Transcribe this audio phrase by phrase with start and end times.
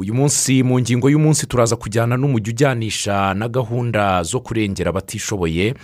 [0.00, 5.74] uyu munsi mu ngingo y'umunsi turaza kujyana n'umujyi ujyanisha na gahunda zo kurengera abatishoboye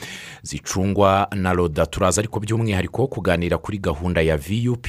[0.43, 1.87] zicungwa na roda.
[1.87, 4.89] Turaza ariko by'umwihariko kuganira kuri gahunda ya vup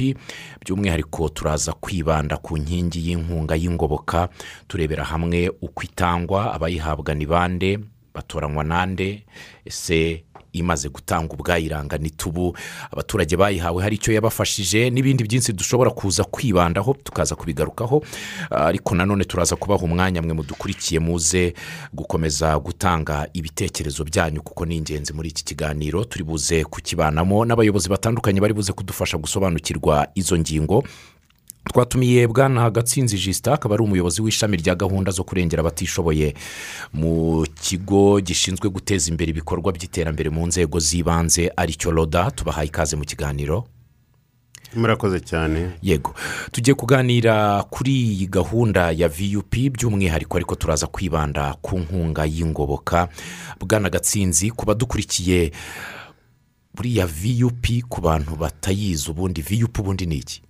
[0.64, 4.30] by'umwihariko turaza kwibanda ku nkingi y'inkunga y'ingoboka
[4.68, 7.80] turebera hamwe uko itangwa abayihabwa ni bande
[8.16, 9.24] batoranywa nande
[9.66, 10.24] ese
[10.54, 12.58] imaze gutanga ubwayiranga nitubu
[12.92, 18.04] abaturage bayihawe hari icyo yabafashije n'ibindi byinshi dushobora kuza kwibandaho tukaza kubigarukaho.
[18.50, 21.54] Ariko nanone turaza kubaha umwanya mwe mudukurikiye muze
[21.94, 26.04] gukomeza gutanga ibitekerezo byanyu kuko ni ingenzi muri iki kiganiro.
[26.06, 30.84] Turi buze kukibanamo n'abayobozi batandukanye bari buze kudufasha gusobanukirwa izo ngingo.
[31.74, 36.34] Twatumiye bwana gatsinzi jisita akaba ari umuyobozi w'ishami rya gahunda zo kurengera abatishoboye
[36.94, 42.32] mu kigo gishinzwe guteza imbere ibikorwa by'iterambere mu nzego z'ibanze ari cyo roda.
[42.32, 43.68] Tubahaye ikaze mu kiganiro.
[44.76, 45.72] Murakoze cyane.
[45.84, 46.14] Yego.
[46.52, 53.08] Tugiye kuganira kuri iyi gahunda ya vup by'umwihariko ariko turaza kwibanda ku nkunga y'ingoboka.
[53.60, 55.52] Bwana gatsinzi ku badukurikiye
[56.76, 60.42] buriya vup ku bantu batayizi ubundi vup ubundi ni iki?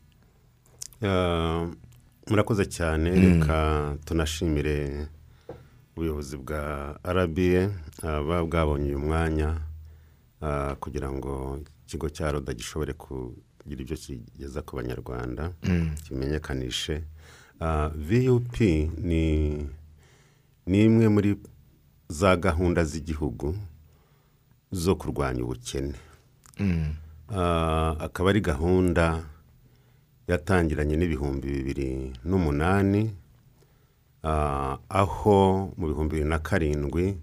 [2.28, 3.10] Murakoze cyane.
[3.10, 5.08] Reka tunashimire
[5.96, 7.70] ubuyobozi bwa arabiye
[8.02, 9.62] buba bwabonye uyu mwanya
[10.80, 15.52] kugira ngo ikigo cya roda gishobore kugira ibyo kigeza ku banyarwanda
[16.04, 17.04] kimenyekanishe.
[17.96, 18.60] Vup
[18.98, 19.68] ni
[20.68, 21.38] imwe muri
[22.10, 23.58] za gahunda z'igihugu
[24.72, 25.96] zo kurwanya ubukene.
[28.00, 29.24] Akaba ari gahunda
[30.28, 33.16] yatangiranye n'ibihumbi bibiri n'umunani
[34.90, 37.18] aho mu bihumbi bibiri na karindwi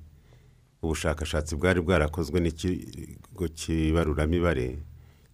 [0.82, 4.78] ubushakashatsi bwari bwarakozwe n'ikigo cy'ibaruramibare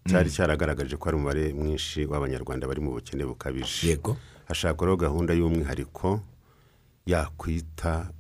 [0.09, 3.87] cyari cyaragaragaje ko ari umubare mwinshi w'abanyarwanda bari mu bukene bukabije.
[3.89, 4.17] Yego.
[4.49, 6.21] Hashakwaho gahunda y'umwihariko
[7.07, 8.11] yakwita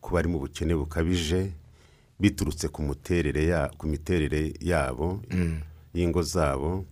[0.00, 1.50] ku bari mu bukene bukabije
[2.20, 2.82] biturutse ku
[3.86, 5.22] miterere yabo
[5.94, 6.84] y'ingo zabo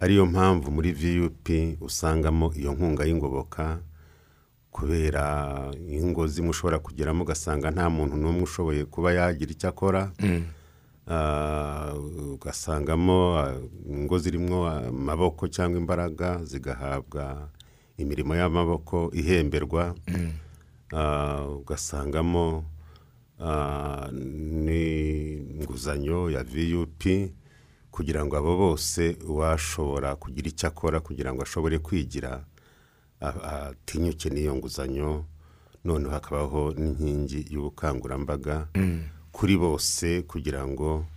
[0.00, 1.48] ariyo mpamvu muri vup
[1.80, 3.78] usangamo iyo nkunga y'ingoboka
[4.70, 5.24] kubera
[5.88, 10.12] ingo zimwe ushobora kugeramo ugasanga nta muntu n'umwe ushoboye kuba yagira icyo akora.
[12.36, 13.18] Ugasangamo
[13.88, 17.48] ingo zirimo amaboko cyangwa imbaraga zigahabwa
[17.96, 19.94] imirimo y'amaboko ihemberwa.
[21.60, 22.64] Ugasangamo
[24.64, 27.02] n'inguzanyo ya vup
[27.96, 32.44] kugira ngo abo bose uwashobora kugira icyo akora kugira ngo ashobore kwigira
[33.20, 35.24] atinyuke n'iyo nguzanyo
[35.84, 38.68] noneho hakabaho n'inkingi y'ubukangurambaga
[39.32, 41.08] kuri bose kugira ngo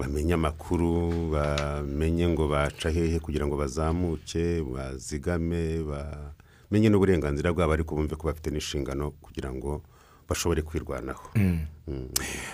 [0.00, 8.16] bamenye amakuru bamenye ngo baca hehe kugira ngo bazamuke bazigame bamenye n'uburenganzira bwabo ariko bumve
[8.16, 9.84] ko bafite n'inshingano kugira ngo
[10.32, 11.28] bashobore kwirwanaho.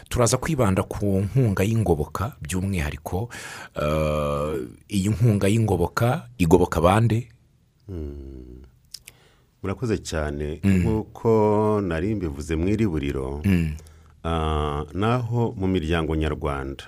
[0.08, 3.28] Turaza kwibanda ku nkunga y'ingoboka by'umwihariko
[4.90, 7.28] iyi nkunga y'ingoboka igoboka bande
[9.62, 10.60] murakoze cyane.
[10.64, 13.42] Nk'uko nari mbivuze mu iri buriro
[14.94, 16.84] naho mu miryango nyarwanda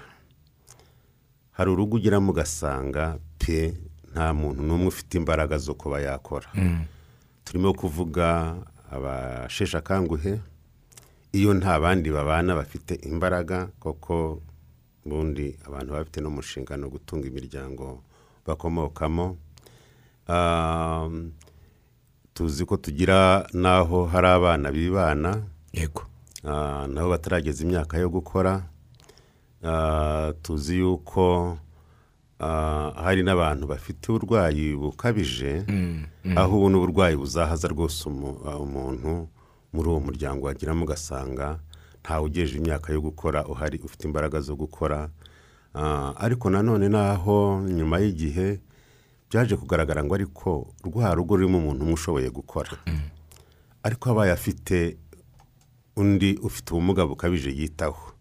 [1.56, 3.74] hari urugo ugeramo ugasanga pe
[4.12, 6.48] nta muntu n'umwe ufite imbaraga zo kuba yakora.
[7.44, 8.56] Turimo kuvuga
[8.90, 10.40] abasheshe akanguhe
[11.32, 14.42] iyo nta bandi babana bafite imbaraga koko
[15.06, 18.02] ubundi abantu baba bafite n'umushinga no gutunga imiryango
[18.46, 19.36] bakomokamo.
[22.34, 25.42] Tuzi ko tugira n'aho hari abana bibana.
[25.72, 26.02] Yego.
[26.88, 28.62] Nabo batarageza imyaka yo gukora.
[30.42, 31.58] Tuzi yuko
[32.96, 35.64] hari n'abantu bafite uburwayi bukabije.
[36.36, 39.28] Aho ubona uburwayi buzahaza rwose umuntu.
[39.72, 41.58] Muri uwo muryango wagiramo ugasanga
[42.02, 45.10] ntawe ugejeje imyaka yo gukora uhari ufite imbaraga zo gukora.
[46.16, 48.60] Ariko nanone naho nyuma y'igihe
[49.30, 52.70] byaje kugaragara ngo ariko rwa rugo rurimo umuntu umwe ushoboye gukora.
[53.82, 54.96] Ariko abaye afite
[55.96, 58.12] undi ufite ubumuga bukabije yitaho.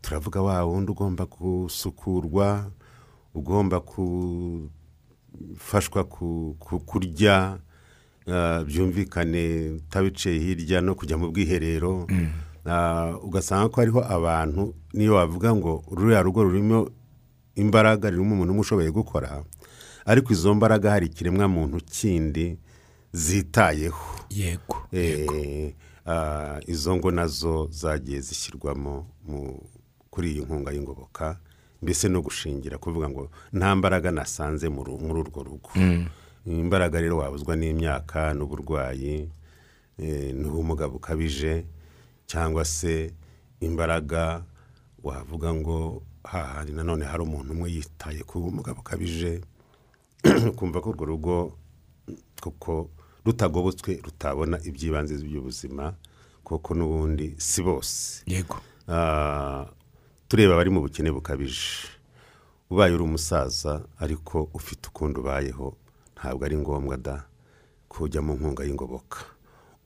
[0.00, 2.70] Turavuga wa wundi ugomba gusukurwa
[3.34, 3.80] ugomba
[5.50, 6.04] gufashwa
[6.86, 7.58] kurya
[8.66, 12.06] byumvikane utabiciye hirya no kujya mu bwiherero
[13.22, 16.90] ugasanga ko hariho abantu niyo wavuga ngo ruriya rugo rurimo
[17.54, 19.44] imbaraga ririmo umuntu umwe ushoboye gukora
[20.06, 22.58] ariko izo mbaraga hari ikiremwamuntu kindi
[23.12, 24.26] zitayeho.
[24.30, 24.76] Yego
[26.66, 29.06] izo ngo na zo zagiye zishyirwamo
[30.10, 31.38] kuri iyi nkunga y'ingoboka
[31.82, 35.70] mbese no gushingira kuvuga ngo nta mbaraga nasanze muri urwo rugo.
[36.46, 39.28] Imbaraga rero wabuzwa n'imyaka n'uburwayi
[39.98, 41.66] eh, ni ubumuga bukabije
[42.26, 43.10] cyangwa se
[43.60, 44.44] imbaraga
[45.02, 49.40] wavuga ngo hahandi nanone hari umuntu umwe yitaye ku bumuga bukabije
[50.56, 51.36] kumva ko urwo rugo
[52.42, 52.90] kuko
[53.24, 55.94] rutagobotswe rutabona iby'ibanze by'ubuzima
[56.46, 58.22] kuko n'ubundi si bose.
[58.26, 58.62] Yego.
[58.86, 59.66] Ah,
[60.28, 61.90] tureba abari mu bukene bukabije.
[62.70, 65.74] Ubaye uri umusaza ariko ufite ukundi ubayeho
[66.26, 67.24] ntabwo ari ngombwa da
[67.88, 69.18] kujya mu nkunga y'ingoboka.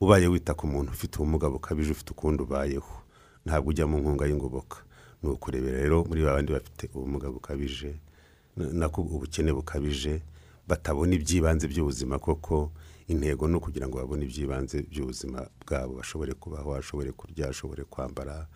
[0.01, 2.93] Ubaye wita ku muntu ufite ubumuga bukabije ufite ukundi ubayeho
[3.45, 4.77] ntabwo ujya mu nkunga y'ingoboka.
[5.21, 7.93] Ni ukurebera rero muri ba bandi bafite ubumuga bukabije
[8.57, 10.21] na- nako ubukene bukabije
[10.67, 12.71] batabona iby'ibanze by'ubuzima koko.
[13.07, 16.01] Intego ni ukugira ngo babone iby'ibanze by'ubuzima bwabo.
[16.01, 18.47] Bashobore kubaho bashobore kurya bashobore kwambara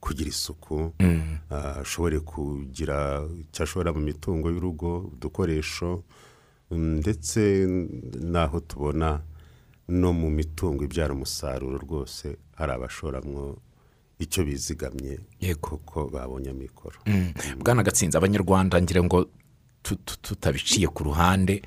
[0.00, 0.94] kugira isuku
[1.50, 6.02] ah, ashobore kugira icyo ashobora mu mitungo y'urugo udukoresho mm,
[6.76, 7.66] ndetse
[8.20, 9.20] n'aho tubona
[9.88, 13.58] no mu mitungo ibyara umusaruro rwose hari abashoramwo
[14.18, 15.60] icyo bizigamye Yego.
[15.82, 16.98] kuko babonye amikoro.
[17.58, 19.26] Bwana gatsinzi abanyarwanda ngira ngo
[20.22, 21.62] tutabiciye ku ruhande.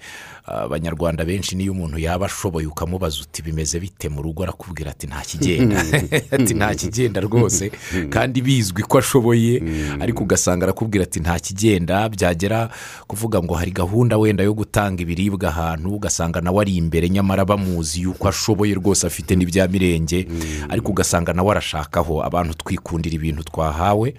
[0.46, 4.44] Abanyarwanda benshi niyo umuntu yaba ashoboye ukamubaza uti bimeze bite mu rugo?
[4.44, 5.82] Arakubwira ati nta kigenda.
[6.36, 7.72] Ati nta kigenda rwose.
[8.10, 9.62] Kandi bizwi ko ashoboye
[10.00, 12.10] ariko ugasanga arakubwira ati nta kigenda.
[12.10, 12.70] Byagera
[13.08, 15.96] kuvuga ngo hari gahunda wenda yo gutanga ibiribwa ahantu.
[15.96, 20.28] Ugasanga nawe ari imbere nyamara bamuzi yuko ashoboye rwose afite n'ibya mirenge.
[20.70, 24.14] Ariko ugasanga nawe arashakaho abantu twikundira ibintu twahawe.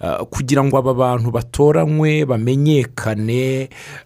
[0.00, 3.37] Ah, kugira ngo aba bantu batoranywe bamenyekane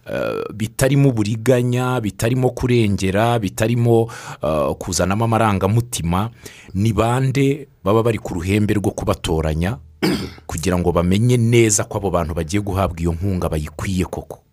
[0.05, 4.07] ah, bitarimo uburiganya bitarimo kurengera bitarimo
[4.41, 6.29] ah, kuzanamo amarangamutima
[6.73, 9.77] ni bande baba bari ku ruhembe rwo kubatoranya
[10.49, 14.43] kugira ngo bamenye neza ko abo bantu bagiye guhabwa iyo nkunga bayikwiye koko?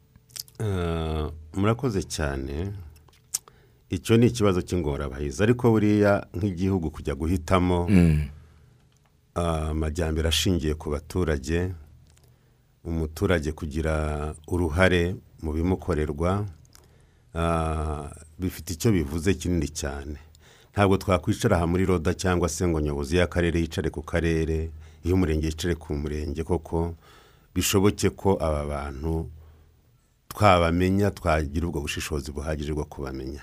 [0.61, 2.73] Ah, murakoze cyane.
[3.91, 5.43] Icyo ni ikibazo cy'ingorabahizi.
[5.43, 7.91] Ariko buriya nk'igihugu kujya guhitamo
[9.35, 11.75] ah, amajyambere ashingiye ku baturage
[12.85, 16.47] umuturage kugira uruhare mu bimukorerwa
[17.35, 20.17] ah, bifite icyo bivuze kinini cyane.
[20.73, 24.71] Ntabwo twakwicara aha muri roda cyangwa se ngo nyobozi y'akarere yicare ku karere
[25.05, 26.95] iy'umurenge yicare ku murenge koko
[27.55, 29.27] bishoboke ko aba bantu
[30.29, 33.43] twabamenya twagira ubwo bushishozi buhagije bwo kubamenya.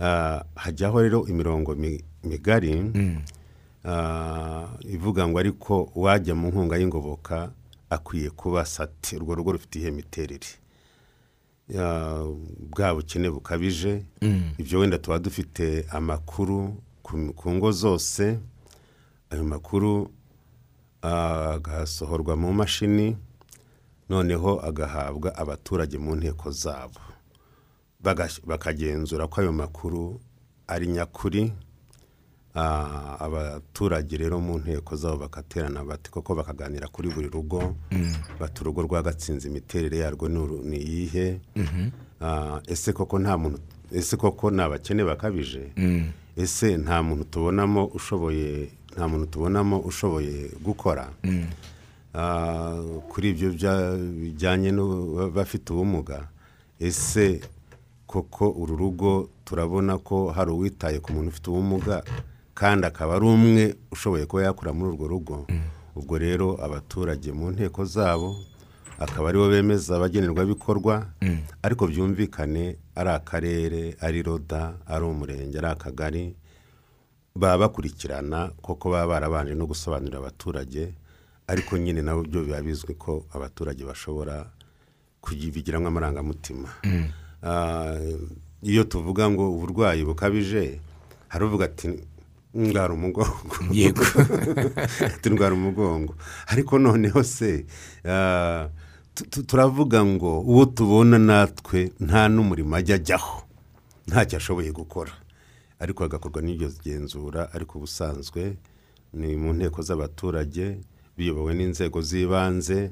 [0.00, 2.72] Ah, hajyaho rero imirongo mi- migari
[3.84, 7.52] ah, ivuga ngo ariko uwajya mu nkunga y'ingoboka
[7.90, 10.46] akwiye kuba sati urwo rugo rufite iyihe miterere.
[12.70, 14.02] Bwa bukene bukabije.
[14.58, 16.82] Ibyo wenda tuba dufite amakuru
[17.36, 18.38] ku ngo zose
[19.30, 20.10] ayo makuru
[21.02, 23.16] agasohorwa mu mashini
[24.08, 27.00] noneho agahabwa abaturage mu nteko zabo.
[28.46, 30.20] Bakagenzura ko ayo makuru
[30.66, 31.52] ari nyakuri
[32.54, 37.74] abaturage rero mu nteko zabo bagaterana bati koko bakaganira kuri buri rugo?
[38.40, 41.40] Bati urugo rwa gatsinzi imiterere yarwo ni iyihe?
[42.20, 43.58] Ah, ese koko nta muntu
[43.92, 45.72] ese koko ni abakene bakabije?
[46.36, 51.08] Ese nta muntu tubonamo ushoboye nta muntu tubonamo ushoboye gukora?
[52.14, 53.50] Ah, kuri ibyo
[54.20, 56.28] bijyanye n'abafite ubumuga.
[56.80, 57.40] Ese
[58.06, 62.02] koko uru rugo turabona ko hari uwitaye ku muntu ufite ubumuga?
[62.54, 65.46] Kandi akaba ari umwe ushoboye kuba yakura muri urwo rugo.
[65.96, 68.36] Ubwo rero abaturage mu nteko zabo
[68.98, 71.06] akaba ari bo bemeza abagenerwabikorwa
[71.62, 76.24] ariko byumvikane ari akarere ari roda ari umurenge ari akagari
[77.34, 80.92] baba bakurikirana koko baba barabanje no gusobanurira abaturage
[81.48, 84.46] ariko nyine nabo byo biba bizwi ko abaturage bashobora
[85.20, 86.68] kubigiramo amarangamutima
[87.42, 87.96] Ah,
[88.62, 90.76] iyo tuvuga ngo uburwayi bukabije
[91.28, 91.88] hari uvuga ati
[92.54, 94.02] ndwara umugongo Yego.
[95.14, 96.14] ati ndwara umugongo
[96.46, 97.66] ariko noneho se
[98.04, 98.68] ah,
[99.14, 103.42] tu- tu- turavuga ngo uwo tubona natwe nta n'umurimo ajya ajyaho
[104.08, 105.12] ntacyo ashoboye gukora.
[105.78, 108.56] Ariko hagakorwa n'iryo genzura ariko ubusanzwe
[109.14, 110.78] ni mu nteko z'abaturage
[111.16, 112.90] biyobowe n'inzego z'ibanze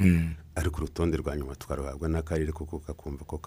[0.54, 3.38] ariko urutonde rwa nyuma tukaruhabwa n'akarere kuko kakumva ko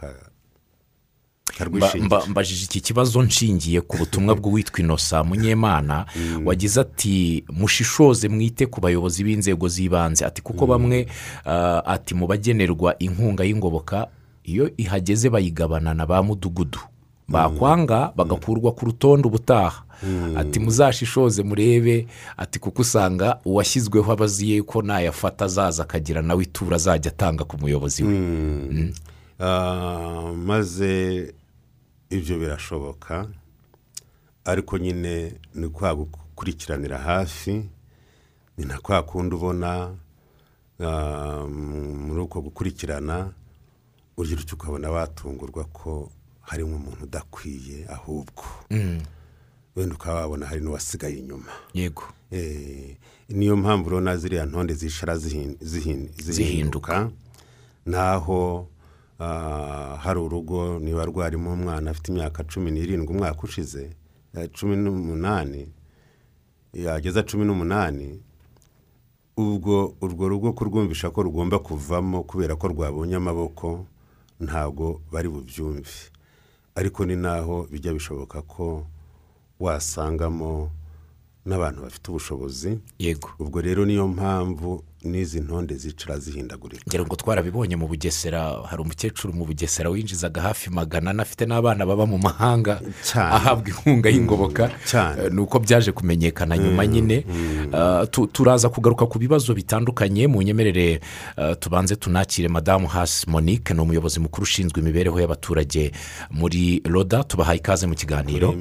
[2.28, 6.06] mbajije iki kibazo nshingiye ku butumwa bw'uwitwa inosa munyemana
[6.46, 10.26] wagize ati mushishoze mwite ku bayobozi b'inzego z'ibanze.
[10.26, 11.08] Ati kuko bamwe
[11.46, 14.08] ah, ati mu bagenerwa inkunga y'ingoboka
[14.44, 16.80] iyo ihageze bayigabana na ba mudugudu.
[17.28, 19.84] Bakwanga bagakurwa ku rutonde ubutaha.
[20.38, 22.08] Ati muzashishoze murebe.
[22.38, 27.58] Ati kuko usanga uwashyizweho aba azi ko nayafata azaza akagira nawe itura azajya atanga ku
[27.62, 28.14] muyobozi we.
[30.36, 31.34] Maze
[32.10, 33.28] ibyo birashoboka
[34.46, 37.66] ariko nyine ni kwa gukurikiranira hafi
[38.58, 39.96] ni na kwa kundi ubona
[40.80, 43.32] ah, muri uko gukurikirana
[44.18, 48.44] utyo ukabona watungurwa ko harimo umuntu udakwiye ahubwo.
[49.76, 51.52] Wenda ukaba wabona hari n'uwasigaye inyuma.
[51.74, 52.04] Yego.
[52.32, 52.98] Eh,
[53.30, 57.10] niyo mpamvu urabona ziriya ntonde zishara zihin- zihin- zihinduka.
[57.86, 58.71] naho ah,
[60.04, 63.96] hari urugo niba rwarimo umwana afite imyaka cumi n'irindwi umwaka ushize
[64.36, 65.68] eh, cumi n'umunani
[66.74, 68.22] yageza cumi n'umunani
[69.38, 73.86] ubwo urwo rugo kurwumvisha ko rugomba kuvamo kubera ko rwabonye amaboko
[74.40, 76.12] ntabwo bari bubyumve.
[76.76, 78.86] Ariko ni naho bijya bishoboka ko
[79.60, 80.72] wasangamo
[81.46, 82.80] n'abantu bafite ubushobozi.
[83.00, 83.30] Yego.
[83.40, 86.84] Ubwo rero niyo mpamvu n'izi ntonde zicara zihindagurika.
[86.88, 91.86] Ngira ngo twarabibonye mu bugesera hari umukecuru mu bugesera winjizaga hafi magana ane afite n'abana
[91.86, 92.82] baba mu mahanga
[93.16, 94.70] ahabwa inkunga y'ingoboka.
[94.86, 95.24] Cyane.
[95.26, 97.26] Eh, ni uko byaje kumenyekana nyuma nyine.
[97.74, 101.02] Eh, tu- turaza kugaruka ku bibazo bitandukanye mu nyemerere
[101.38, 105.92] eh, tubanze tunakire madamu hasi monique ni umuyobozi mukuru ushinzwe imibereho y'abaturage
[106.32, 107.24] muri roda.
[107.24, 108.54] Tubahaye ikaze mu kiganiro.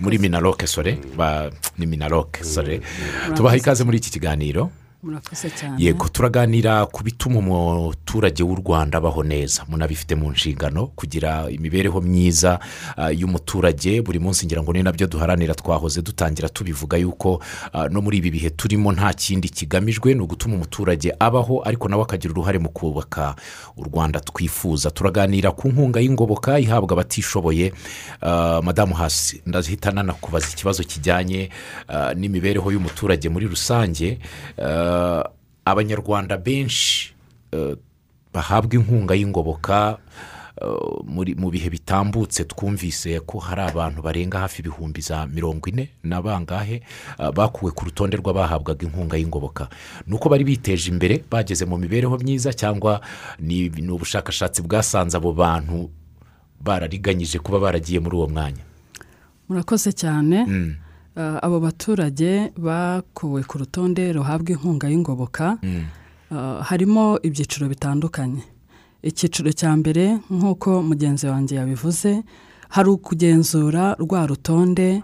[0.00, 2.80] Muri minaroke sore ba- ni minaroke sore
[3.34, 4.70] tubahaye ikaze muri iki kiganiro.
[5.06, 5.76] Murakoze cyane.
[5.78, 9.62] Yego turaganira ku bituma umuturage w'u rwanda abaho neza.
[9.68, 12.58] Munabifite mu nshingano kugira imibereho myiza
[12.96, 14.02] ah, y'umuturage.
[14.02, 18.18] Buri munsi ngira ngo ni na byo duharanira twahoze dutangira tubivuga yuko ah, no muri
[18.18, 22.68] ibi bihe turimo nta kindi kigamijwe ni ugutuma umuturage abaho ariko nawe akagira uruhare mu
[22.68, 23.34] kubaka
[23.76, 24.90] u rwanda twifuza.
[24.90, 27.72] Turaganira ku nkunga y'ingoboka ihabwa abatishoboye.
[28.20, 31.50] Ah, madamu hasi ndahita nanakubaza ikibazo kijyanye
[32.16, 34.18] n'imibereho y'umuturage muri rusange.
[35.64, 37.14] Abanyarwanda benshi
[37.52, 37.76] eh,
[38.32, 39.98] bahabwa inkunga y'ingoboka
[40.62, 46.22] eh, mu bihe bitambutse twumvise ko hari abantu barenga hafi ibihumbi za mirongo ine na
[46.22, 46.82] bangahe
[47.18, 49.68] ah, bakuwe ku rutonde rw'abahabwaga inkunga y'ingoboka.
[50.06, 53.00] Ni uko bari biteje imbere bageze mu mibereho myiza cyangwa
[53.40, 55.90] ni ubushakashatsi bwasanze abo bantu
[56.60, 58.62] barariganyije kuba baragiye muri uwo mwanya.
[59.48, 60.46] Murakoze cyane.
[60.48, 60.85] Ah,
[61.16, 65.58] abo baturage bakuwe ku rutonde ruhabwa inkunga y'ingoboka
[66.30, 68.42] Ah, harimo ibyiciro bitandukanye.
[69.02, 72.22] Icyiciro cya mbere nk'uko mugenzi wanjye yabivuze
[72.68, 74.98] hari ukugenzura rwa rutonde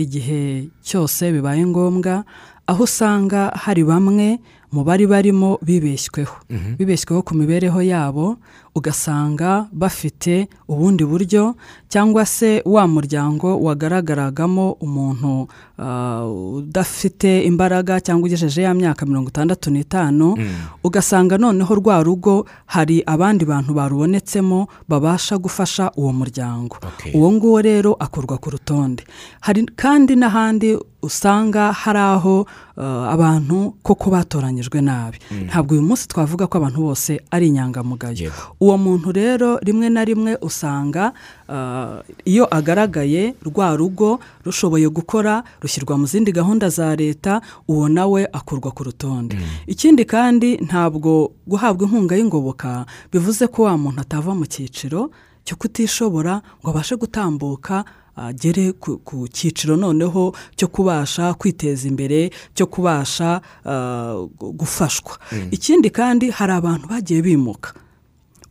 [0.00, 2.24] igihe cyose bibaye ngombwa
[2.66, 4.40] aho usanga hari bamwe
[4.72, 6.34] mu bari barimo bibeshyweho.
[6.78, 8.36] Bibeshyweho ku mibereho yabo
[8.74, 11.54] ugasanga bafite ubundi buryo
[11.92, 15.48] cyangwa se wa muryango wagaragaragamo umuntu
[15.78, 20.36] ah, udafite imbaraga cyangwa ugejeje ya myaka mirongo itandatu n'itanu
[20.84, 26.76] ugasanga noneho rwa rugo hari abandi bantu barubonetsemo babasha gufasha uwo muryango.
[27.14, 29.04] Uwo nguwo rero akurwa ku rutonde.
[29.40, 35.18] Hari kandi n'ahandi usanga hari aho uh, abantu koko batoranyijwe nabi.
[35.46, 38.30] Ntabwo uyu munsi twavuga ko abantu bose ari inyangamugayo.
[38.60, 41.12] Uwo muntu rero rimwe na rimwe usanga
[41.48, 48.28] uh, iyo agaragaye rwa rugo rushoboye gukora rushyirwa mu zindi gahunda za leta uwo nawe
[48.32, 49.38] akurwa ku rutonde.
[49.66, 55.10] Ikindi kandi ntabwo guhabwa inkunga y'ingoboka bivuze ko wa muntu atava mu cyiciro
[55.44, 57.84] cyo kutishobora ngo abashe gutambuka
[58.16, 65.18] agere ku ku cyiciro noneho cyo kubasha kwiteza imbere cyo kubasha ah, gu- gufashwa.
[65.50, 67.72] Ikindi kandi hari abantu bagiye bimuka.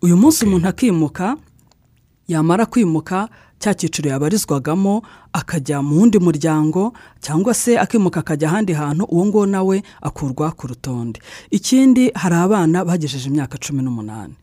[0.02, 1.38] Uyu munsi umuntu akimuka
[2.28, 5.02] yamara kwimuka cya cyiciro yabarizwagamo
[5.34, 10.68] akajya mu wundi muryango cyangwa se akimuka akajya ahandi hantu uwo nguwo nawe akurwa ku
[10.68, 11.20] rutonde.
[11.52, 14.34] Ikindi hari abana bagejeje imyaka cumi n'umunani.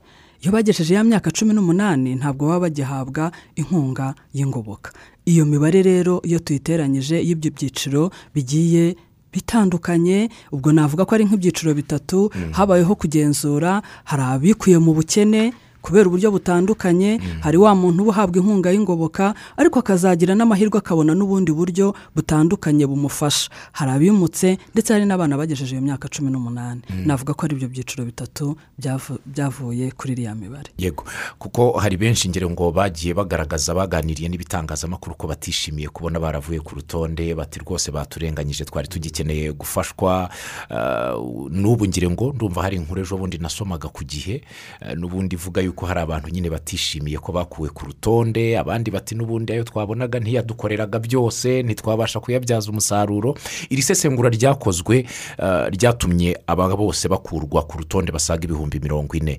[0.42, 4.92] Iyo bagejeje ya myaka cumi n'umunani ntabwo baba bagihabwa inkunga y'ingoboka.
[5.26, 8.96] Iyo mibare rero iyo tuyiteranyije y'ibyo byiciro bigiye
[9.32, 16.30] bitandukanye ubwo navuga ko ari nk'ibyiciro bitatu habayeho kugenzura hari abikuye mu bukene kubera uburyo
[16.30, 22.86] butandukanye hari wa muntu uba uhabwa inkunga y'ingoboka ariko akazagira n'amahirwe akabona n'ubundi buryo butandukanye
[22.86, 23.50] bumufasha.
[23.72, 26.82] Hari abimutse ndetse hari n'abana bagejeje iyo myaka cumi n'umunani.
[27.06, 30.70] Navuga ko ari ibyo byiciro bitatu byavu- byavuye kuri iriya mibare.
[30.78, 31.04] Yego.
[31.38, 37.34] Kuko hari benshi ngero ngo bagiye bagaragaza baganiriye n'ibitangazamakuru ko batishimiye kubona baravuye ku rutonde
[37.34, 40.28] bati rwose baturenganyije twari tugikeneye gufashwa.
[40.70, 41.14] Ah,
[41.50, 44.42] n'ubu ngire ngo ndumva hari inkuru ejo bundi nasomaga ku gihe
[44.82, 49.52] ah, n'ubundi ivuga yuko hari abantu nyine batishimiye ko bakuwe ku rutonde abandi bati n'ubundi
[49.52, 53.36] ayo twabonaga ntiyadukoreraga byose ntitwabasha kuyabyaza umusaruro.
[53.70, 55.04] Iri sesengura ryakozwe
[55.38, 59.38] ah, ryatumye aba bose bakurwa ku rutonde basaga ibihumbi mirongo ine.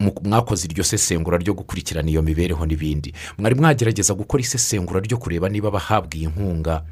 [0.00, 3.12] Mu- mwakoze iryo sesengura ryo gukurikirana iyo mibereho n'ibindi.
[3.38, 6.82] Mwari mwagerageza gukora isesengura ryo kureba niba abahabwa iyi nkunga.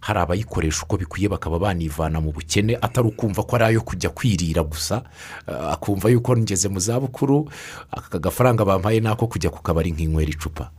[0.00, 4.62] Hari abayikoresha uko bikwiye bakaba banivana mu bukene atari ukumva ko ari ayo kujya kwirira
[4.62, 5.02] gusa.
[5.48, 7.48] Eh, akumva yuko ngeze mu zabukuru
[7.90, 10.70] aka gafaranga bampaye ni ako kujya ku kabari nkinywera icupa.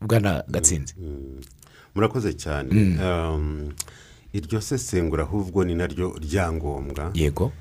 [0.00, 0.94] Bwana gatsinzi.
[1.94, 2.70] Murakoze cyane.
[3.00, 3.72] Um,
[4.32, 7.52] iryo sesengura ahubwo ni naryo ryangombwa yego.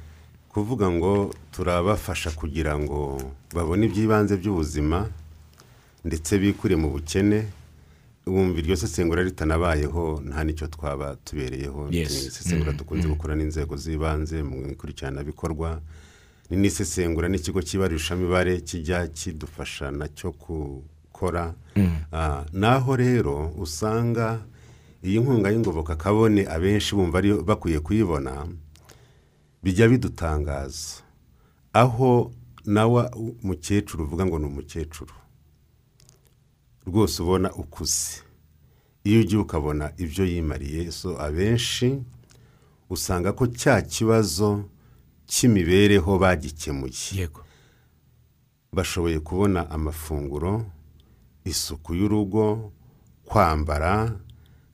[0.50, 3.22] Kuvuga ngo turabafasha kugira ngo
[3.54, 5.10] babone iby'ibanze by'ubuzima
[6.06, 7.46] ndetse bikure mu bukene
[8.27, 11.89] wumva iryo sesengura ritanabayeho nta n'icyo twaba tubereyeho.
[11.89, 15.82] Ni isesengura dukunze gukora n'inzego z'ibanze mu ikurikiranabikorwa
[16.50, 21.53] ni n'isesengura n'ikigo cy'ibarurishamibare kijya kidufasha na cyo gukora.
[22.12, 24.39] Ah, naho rero usanga
[25.03, 28.48] iyi nkunga y'ingoboka kabone abenshi bumva bakwiye kuyibona
[29.63, 31.03] bijya bidutangaza.
[31.74, 32.32] Aho
[32.65, 33.10] nawe
[33.44, 35.13] umukecuru uvuga ngo ni umukecuru.
[36.88, 38.22] Rwose ubona ukuze.
[39.04, 42.00] Iyo ugiye ukabona ibyo yimariye so abenshi
[42.90, 44.63] usanga ko cya kibazo
[45.28, 46.94] cy'imibereho bagikemuye.
[47.16, 47.42] Yego.
[48.74, 50.66] Bashoboye kubona amafunguro
[51.46, 52.72] isuku y'urugo
[53.25, 54.20] kwambara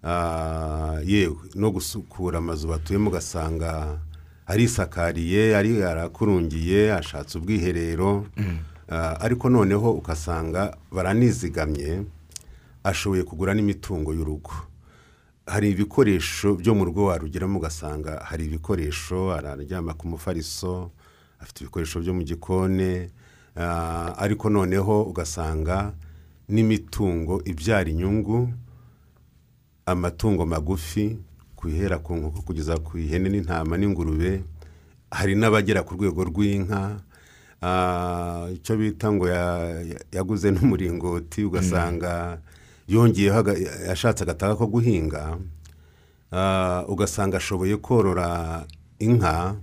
[0.04, 4.00] ah, yewe no gusukura amazu batuyemo ugasanga
[4.46, 8.25] arisakariye ari arakurungiye ashatse ubwiherero.
[8.38, 8.42] Ah,
[9.19, 12.03] ariko noneho ugasanga baranizigamye
[12.84, 14.51] ashoboye kugura n'imitungo y'urugo.
[15.46, 20.91] Hari ibikoresho byo mu rugo warugeramo ugasanga hari ibikoresho araryama ku mufariso
[21.39, 23.10] afite ibikoresho byo mu gikoni
[23.58, 25.93] ah, ariko noneho ugasanga
[26.50, 28.50] n'imitungo ibyara inyungu
[29.86, 31.17] amatungo magufi
[31.58, 34.43] guhera ku nkoko kugeza ku ihene n'intama n'ingurube
[35.12, 37.01] hari n'abagera ku rwego rw'inka ah,
[38.56, 42.38] icyo bita ngo ya- ya- yaguze n'umuringoti ugasanga
[42.88, 43.44] yongeyeho
[43.88, 45.38] yashatse agataka ko guhinga
[46.88, 48.66] ugasanga ashoboye korora
[49.00, 49.56] inka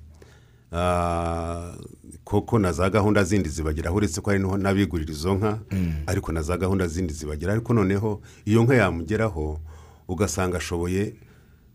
[2.24, 5.59] koko na za gahunda zindi zibageraho uretse ko hari n'abigurira izo nka
[6.06, 9.61] ariko na za gahunda zindi zibagera ariko noneho iyo nka yamugeraho
[10.09, 11.14] ugasanga ashoboye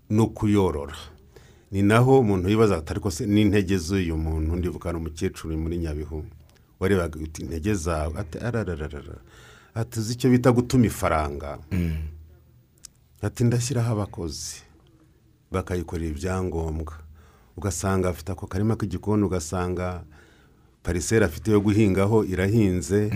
[0.09, 0.95] no kuyorora
[1.71, 4.55] ni naho umuntu yibaza ati ariko se n'intege z'uyu muntu?
[4.55, 6.23] Ndibuka ni umukecuru muri nyabihu
[6.79, 8.13] warebaga intege zawe?
[8.19, 9.17] Ati ararararara.
[9.75, 11.59] Ati uzi icyo bita gutuma ifaranga?
[13.21, 14.55] Ati ndashyiraho abakozi.
[15.51, 16.93] Bakayikorera ibyangombwa.
[17.57, 20.03] Ugasanga afite ako karima k'igikoni ugasanga
[20.83, 23.11] pariseri afite yo guhingaho irahinze.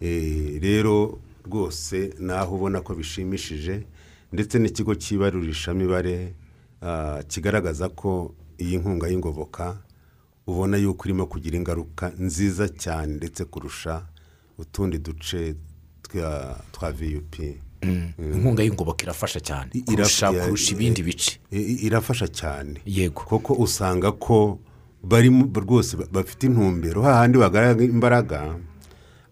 [0.00, 3.82] Eh, rero rwose naho ubona ko bishimishije
[4.32, 6.34] ndetse n'ikigo cy'ibarurishamibare
[7.28, 9.76] kigaragaza ko iyi nkunga y'ingoboka
[10.46, 14.02] ubona yuko irimo kugira ingaruka nziza cyane ndetse kurusha
[14.58, 15.54] utundi duce
[16.72, 17.56] twa viyupi
[18.18, 21.38] inkunga y'ingoboka irafasha cyane kurusha ibindi bice.
[21.86, 22.80] irafasha cyane.
[22.86, 23.22] Yego.
[23.22, 24.58] Kuko usanga ko
[25.02, 28.58] barimo rwose ba- bafite intumbero hahandi bagaragara imbaraga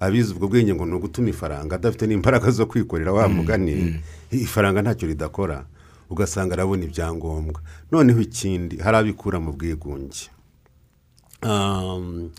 [0.00, 3.98] abizi ubwo bwenge ngo ni ugutuma ifaranga adafite n'imbaraga zo kwikorera wa mugani
[4.30, 5.66] ifaranga ntacyo ridakora.
[6.10, 7.62] Ugasanga arabona ibyangombwa.
[7.92, 10.30] Noneho ikindi hari abikura mu bwigunge.
[11.42, 12.30] Um,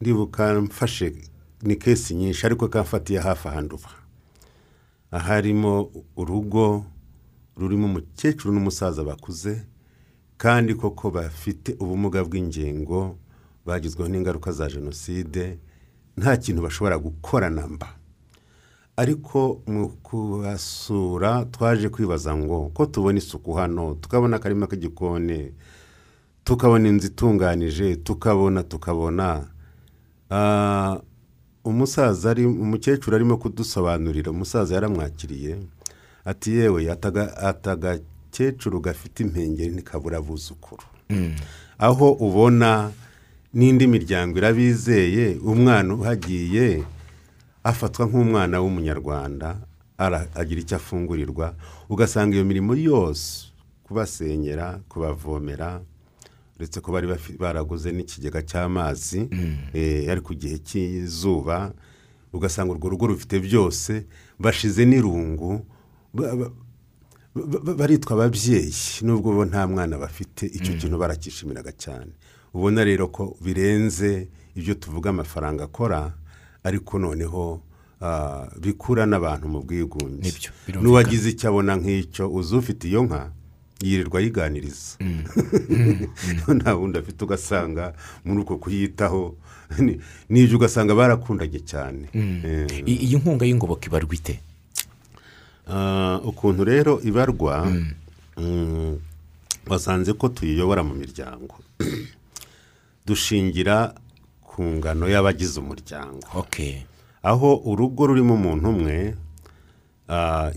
[0.00, 1.14] ndibuka mfashe
[1.62, 3.90] ni kesi nyinshi ariko kamfatiye hafi ahantu uva
[5.10, 6.84] harimo urugo
[7.56, 9.62] rurimo umukecuru n'umusaza bakuze
[10.36, 13.18] kandi koko bafite ubumuga bw'ingingo
[13.66, 15.58] bagizweho n'ingaruka za jenoside
[16.16, 17.88] nta kintu bashobora gukora namba
[19.00, 25.52] ariko mu kubasura twaje kwibaza ngo ko tubona isuku hano tukabona akarima k'igikoni
[26.44, 29.46] tukabona inzu itunganije tukabona tukabona
[30.32, 31.00] Ah,
[31.64, 35.56] umusaza ari umukecuru arimo kudusobanurira umusaza yaramwakiriye
[36.24, 40.86] ati yewe ataga- atagakecuru gafite impengeri ntikabura abuzukuru.
[41.78, 42.90] Aho ubona
[43.54, 46.84] n'indi miryango irabizeye umwana uhagiye
[47.64, 49.56] afatwa nk'umwana w'umunyarwanda
[50.34, 51.54] agira icyo afungurirwa
[51.88, 53.52] ugasanga iyo mirimo yose
[53.84, 55.80] kubasenyera kubavomera
[56.56, 57.06] uretse ko bari
[57.38, 59.28] baraguze n'ikigega cy'amazi
[59.74, 61.72] eh, ari ku gihe cy'izuba
[62.32, 64.06] ugasanga urwo rugo rufite byose
[64.38, 65.66] bashize n'irungu
[66.14, 66.52] ba- ba-
[67.34, 72.12] ba- baritwa ababyeyi nubwo bo nta mwana bafite icyo kintu barakishimiraga cyane.
[72.54, 76.12] Ubona rero ko birenze ibyo tuvuga amafaranga akora
[76.64, 77.60] ariko noneho
[78.00, 80.32] ah, bikura n'abantu mu bwigunge.
[80.80, 83.30] N'uwagize icyo abona nk'icyo uzi ufite iyo nka
[83.80, 85.00] yirirwa yiganiriza
[86.56, 87.92] nta wundi afite ugasanga
[88.24, 89.36] muri uko kuyitaho.
[89.78, 92.08] Ni- n'ibyo ugasanga barakundanye cyane.
[92.12, 94.40] Eh, iyi nkunga y'ingoboka ibarwa ite?
[95.70, 97.70] Ah, ukuntu rero ibarwa
[98.36, 98.98] mm,
[99.70, 101.54] wasanze ko tuyiyobora mu miryango.
[103.06, 103.94] Dushingira
[104.50, 106.26] ku ngano y'abagize umuryango.
[107.22, 109.14] Aho urugo rurimo umuntu umwe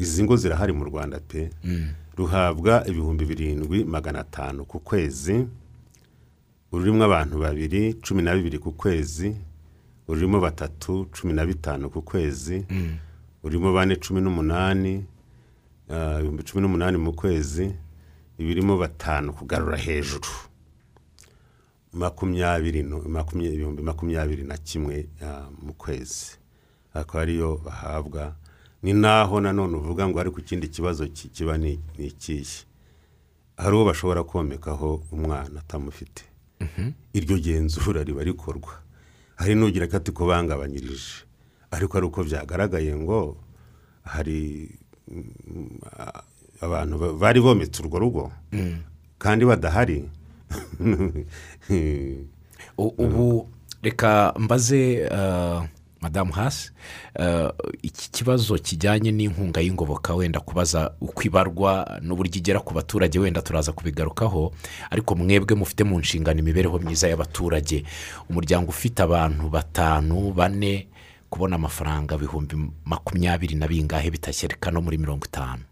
[0.02, 1.50] izi ngo zirahari mu rwanda pe
[2.18, 5.46] ruhabwa ibihumbi birindwi magana atanu ku kwezi
[6.72, 9.36] ururimo abantu babiri cumi na bibiri ku kwezi
[10.08, 12.66] ururimo batatu cumi na bitanu ku kwezi
[13.44, 15.06] urimo bane cumi n'umunani
[16.20, 17.70] ibihumbi cumi n'umunani mu kwezi
[18.42, 20.26] ibirimo batanu kugarura hejuru.
[21.94, 22.80] Makumyabiri
[23.54, 25.08] ibihumbi makumyabiri na kimwe
[25.62, 26.38] mu kwezi.
[26.94, 28.36] Akaba ariyo bahabwa.
[28.84, 32.66] Ni naho nanone uvuga ngo ariko ikindi kibazo ki- kiba ni ikihe?
[33.58, 36.24] Hari uwo bashobora komekaho umwana atamufite.
[37.14, 38.82] Iryo genzura riba rikorwa.
[39.36, 41.26] Hari n'ugira ko ati ko bangabanyirije
[41.72, 43.38] ariko ari uko byagaragaye ngo
[44.04, 44.70] hari
[45.08, 45.80] mm,
[46.62, 48.32] abantu ba- bari bometse urwo rugo.
[49.18, 50.06] Kandi badahari.
[52.78, 53.50] Ubu
[53.82, 55.62] reka mbaze eh,
[56.02, 56.72] madamu hasi
[57.20, 57.50] eh,
[57.82, 63.72] iki kibazo kijyanye n'inkunga y'ingoboka wenda kubaza uko ibarwa n'uburyo igera ku baturage wenda turaza
[63.72, 64.52] kubigarukaho
[64.90, 67.84] ariko mwebwe mufite mu nshingano imibereho myiza y'abaturage.
[68.30, 70.88] Umuryango ufite abantu batanu bane
[71.30, 75.64] kubona amafaranga ibihumbi makumyabiri na bingahe bitashyirika no muri mirongo itanu.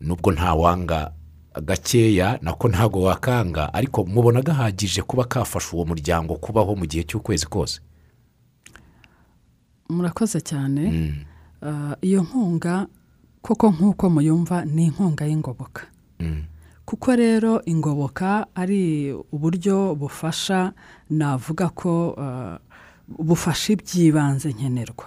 [0.00, 1.12] Nubwo nta wanga
[1.62, 7.46] gakeya nako ntabwo wakanga ariko mubona gahagije kuba kafasha uwo muryango kubaho mu gihe cy'ukwezi
[7.46, 7.80] kose.
[9.88, 11.14] Murakoze cyane.
[11.62, 12.86] Ah, iyo nkunga
[13.42, 15.82] koko nk'uko muyumva ni inkunga y'ingoboka.
[16.84, 20.72] Kuko rero ingoboka ari uburyo bufasha
[21.10, 22.58] navuga ko ah,
[23.08, 25.06] bufasha iby'ibanze nkenerwa.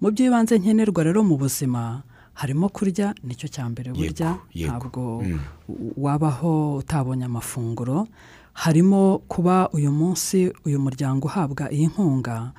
[0.00, 2.02] Mu by'ibanze nkenerwa rero mu buzima
[2.36, 4.36] harimo kurya ni cyo cya mbere burya
[4.68, 5.24] ntabwo
[5.96, 8.06] wabaho utabonye amafunguro.
[8.52, 12.52] Harimo kuba uyu munsi uyu muryango uhabwa iyi nkunga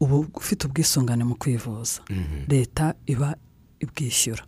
[0.00, 2.00] uba ufite ubwisungane mu kwivuza.
[2.48, 3.36] Leta iba
[3.80, 4.44] ibwishyura.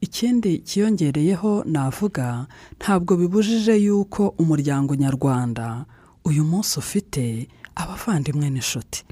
[0.00, 2.46] Ikindi kiyongereyeho navuga
[2.78, 5.84] ntabwo bibujije yuko umuryango nyarwanda
[6.24, 9.04] uyu munsi ufite abavandimwe n'inshuti.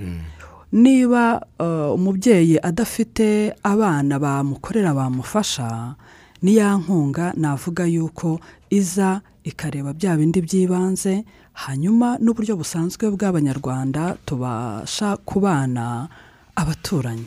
[0.74, 5.94] Niba eh, umubyeyi adafite abana bamukorera bamufasha
[6.42, 15.16] ni ya nkunga navuga yuko iza ikareba bya bindi by'ibanze hanyuma n'uburyo busanzwe bw'abanyarwanda tubasha
[15.16, 16.08] kubana
[16.56, 17.26] abaturanyi.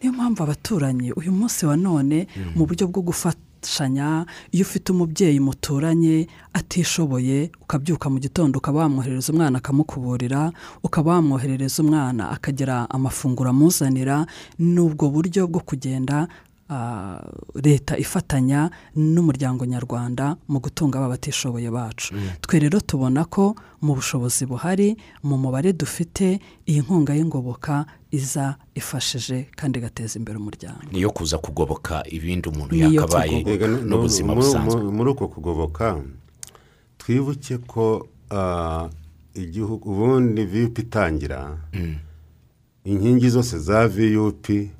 [0.00, 3.02] Niyo mpamvu abaturanyi uyu munsi wa none mu buryo bwo
[3.66, 10.52] gufashanya iyo ufite umubyeyi muturanye atishoboye ukabyuka mu gitondo ukaba wamwoherereza umwana akamukuburira
[10.82, 14.26] ukaba wamwoherereza umwana akagira amafunguro amuzanira
[14.58, 16.28] ni ubwo buryo bwo kugenda
[17.54, 22.14] leta ifatanya n'umuryango nyarwanda mu gutunga aba batishoboye bacu.
[22.40, 29.46] Twe rero tubona ko mu bushobozi buhari mu mubare dufite iyi nkunga y'ingoboka iza ifashije
[29.56, 30.82] kandi igateza imbere umuryango.
[30.92, 33.42] Niyo kuza kugoboka ibindi umuntu yakabaye
[33.86, 34.82] n'ubuzima busanzwe.
[34.82, 36.02] mu- muri uko kugoboka
[36.98, 38.08] twibuke ko
[39.34, 41.58] igihugu ubundi viyupi itangira
[42.84, 44.70] inkingi zose za viyupi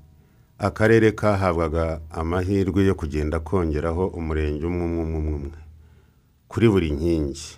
[0.58, 5.50] akarere kahabwaga amahirwe yo kugenda kongeraho umurenge umwe umwe umwe
[6.48, 7.48] kuri buri nkingi.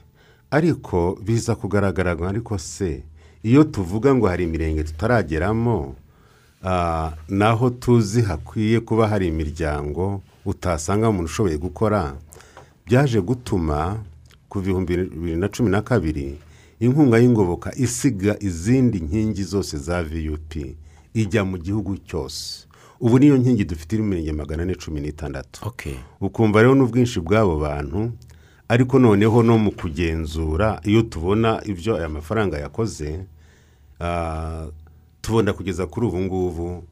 [0.51, 3.03] Ariko biza kugaragara ariko se
[3.43, 5.95] iyo tuvuga ngo hari imirenge tutarageramo
[6.65, 12.17] ah, naho tuzi hakwiye kuba hari imiryango utasanga umuntu ushoboye gukora
[12.87, 14.01] byaje gutuma
[14.49, 16.39] ku bihumbi bibiri na cumi na kabiri
[16.81, 20.77] inkunga y'ingoboka isiga izindi nkingi zose za viyupi
[21.15, 22.65] ijya mu gihugu cyose.
[23.01, 25.61] Ubu niyo nkingi dufite imirenge magana ane cumi n'itandatu.
[26.21, 28.13] Ukumva rero n'ubwinshi bw'abo bantu
[28.69, 33.25] ariko noneho no mu kugenzura iyo tubona ibyo aya mafaranga yakoze
[34.01, 34.67] ah,
[35.23, 36.85] tubona kugeza kuri ubu ngubu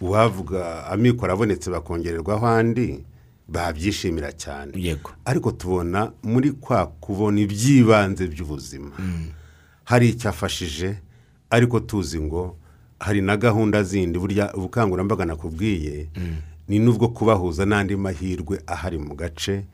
[0.00, 3.04] uwavuga amikoro abonetse bakongererwaho andi
[3.48, 4.72] babyishimira cyane.
[4.76, 5.10] Yego.
[5.24, 8.90] Ariko tubona muri kwa kubona iby'ibanze by'ubuzima.
[9.84, 10.96] Hari icyo afashije
[11.50, 12.56] ariko tuzi ngo
[13.00, 16.08] hari na gahunda zindi burya ubukangurambaga nakubwiye
[16.68, 19.64] ni n'ubwo kubahuza n'andi mahirwe ahari mu gace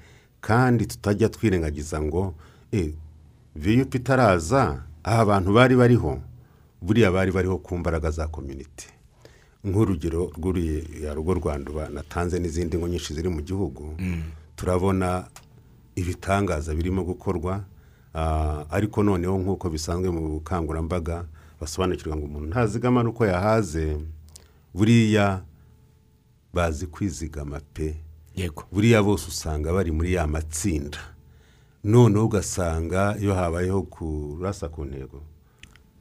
[0.40, 2.34] kandi tutajya twirengagiza ngo
[2.72, 2.94] e
[3.56, 6.20] viyupi itaraza aha abantu bari bariho
[6.82, 8.86] buriya bari bariho ku mbaraga za komyuniti
[9.64, 13.96] nk'urugero rw'uriya rugo rwanduba natanze n'izindi ngo nyinshi ziri mu gihugu
[14.56, 15.24] turabona
[15.96, 17.64] ibitangaza birimo gukorwa
[18.14, 21.24] ah, ariko noneho nk'uko bisanzwe mu bukangurambaga
[21.64, 23.96] basobanukirwa ngo umuntu ntazigama ari uko yahaze
[24.74, 25.42] buriya
[26.52, 27.96] bazi kwizigama pe.
[28.36, 28.62] Yego.
[28.72, 30.98] Buriya bose usanga bari muri ya matsinda.
[31.84, 35.22] Noneho ugasanga iyo habayeho kurasa ku ntego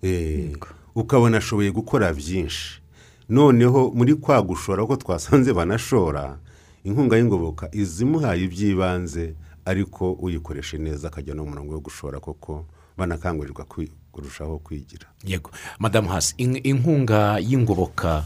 [0.02, 0.52] Eh,
[0.96, 2.82] ukabona ashoboye gukora byinshi.
[3.30, 6.40] Noneho muri kwa gushora ko twasanze banashora
[6.84, 12.66] inkunga y'ingoboka izimuhaye iby'ibanze ariko uyikoreshe neza akajya no mu murongo wo gushora koko.
[12.98, 13.66] Banakangurirwa
[14.12, 15.08] kurushaho kwigira.
[15.24, 15.52] Yego.
[15.80, 18.26] Madamu hasi in- inkunga y'ingoboka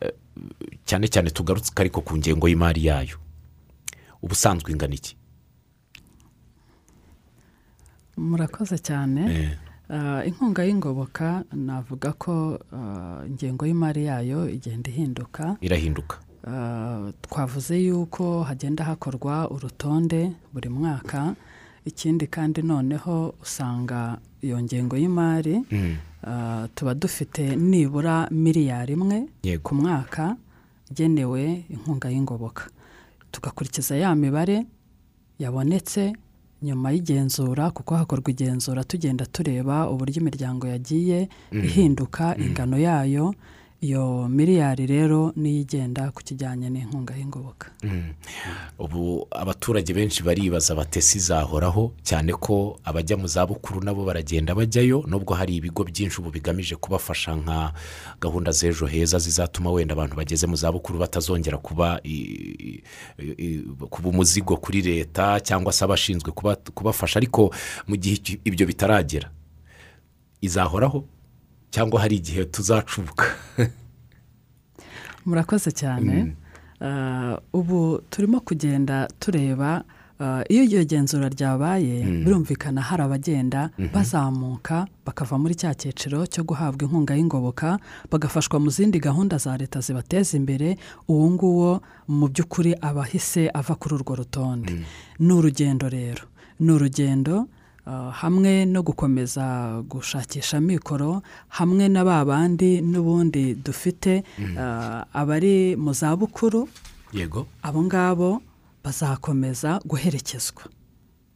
[0.00, 0.12] eh,
[0.84, 3.16] cyane cyane tugarutse ariko ku ngengo y'imari yayo
[4.22, 5.16] ubusanzwe ingana iki?
[8.16, 9.22] Murakoze cyane.
[9.34, 9.56] Eh.
[9.90, 12.58] Ah, inkunga y'ingoboka navuga ko
[13.26, 15.56] ingengo y'imari yayo igenda ihinduka.
[15.60, 16.18] Irahinduka.
[16.46, 21.34] Ah, twavuze yuko hagenda hakorwa urutonde buri mwaka.
[21.84, 25.96] Ikindi kandi noneho usanga iyo ngengo y'imari Mm.
[26.24, 29.28] ah, tuba dufite nibura miliyari imwe
[29.62, 30.36] ku mwaka
[30.90, 32.68] igenewe inkunga y'ingoboka.
[33.32, 34.66] Tugakurikiza ya mibare
[35.38, 36.12] yabonetse
[36.62, 43.34] nyuma y'igenzura kuko hakorwa igenzura tugenda tureba uburyo imiryango yagiye ihinduka ingano yayo
[43.80, 47.72] iyo miliyari rero niyo igenda ku kijyanye n'inkunga y'ingoboka.
[47.82, 48.12] Mm.
[48.78, 55.32] ubu abaturage benshi baribaza batesi izahoraho cyane ko abajya mu zabukuru nabo baragenda bajyayo nubwo
[55.34, 57.72] hari ibigo byinshi ubu bigamije kubafasha nka
[58.20, 62.00] gahunda z'ejo heza zizatuma wenda abantu bageze mu zabukuru batazongera kuba
[63.90, 67.16] kuba umuzigo kuri leta cyangwa se abashinzwe kuba- kubafasha.
[67.18, 67.48] Ariko
[67.88, 69.30] mu gihe ibyo bitaragera
[70.40, 71.04] izahoraho?
[71.70, 73.24] Cyangwa hari igihe tuzacubuka.
[75.26, 76.34] Murakoze cyane.
[76.80, 79.84] Ah, ubu turimo kugenda tureba
[80.20, 86.88] ah, iyo iryo genzura ryabaye birumvikana hari abagenda bazamuka bakava muri cya cyiciro cyo guhabwa
[86.88, 87.76] inkunga y'ingoboka
[88.10, 90.78] bagafashwa mu zindi gahunda za leta zibateza imbere
[91.08, 91.70] uwo nguwo
[92.08, 94.72] mu by'ukuri aba ahise ava kuri urwo rutonde.
[95.20, 96.24] Ni urugendo rero.
[96.60, 97.44] Ni urugendo
[98.12, 104.22] hamwe no gukomeza gushakisha mikoro hamwe na ba bandi n'ubundi dufite
[104.58, 106.68] ah, abari mu zabukuru
[107.12, 107.46] yego.
[107.62, 108.42] abo ngabo
[108.84, 110.62] bazakomeza guherekezwa.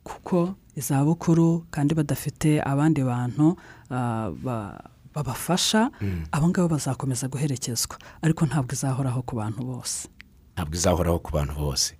[0.04, 3.57] Kuko izabukuru kandi badafite abandi bantu
[3.90, 4.80] ba-
[5.14, 5.90] babafasha
[6.33, 7.96] abo ngabo bazakomeza guherekezwa.
[8.22, 10.09] Ariko ntabwo izahoraho ku bantu bose.
[10.54, 11.94] Ntabwo izahoraho ku bantu bose.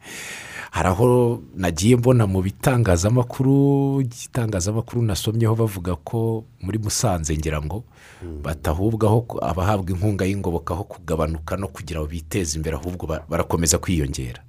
[0.71, 7.85] Hari aho nagiye mbona mu bitangazamakuru igitangazamakuru nasomyeho bavuga ko muri musanze ngira ngo
[8.43, 14.43] batahubwaho abahabwa inkunga y'ingoboka aho kugabanuka no kugira ngo biteze imbere ahubwo ba- barakomeza kwiyongera.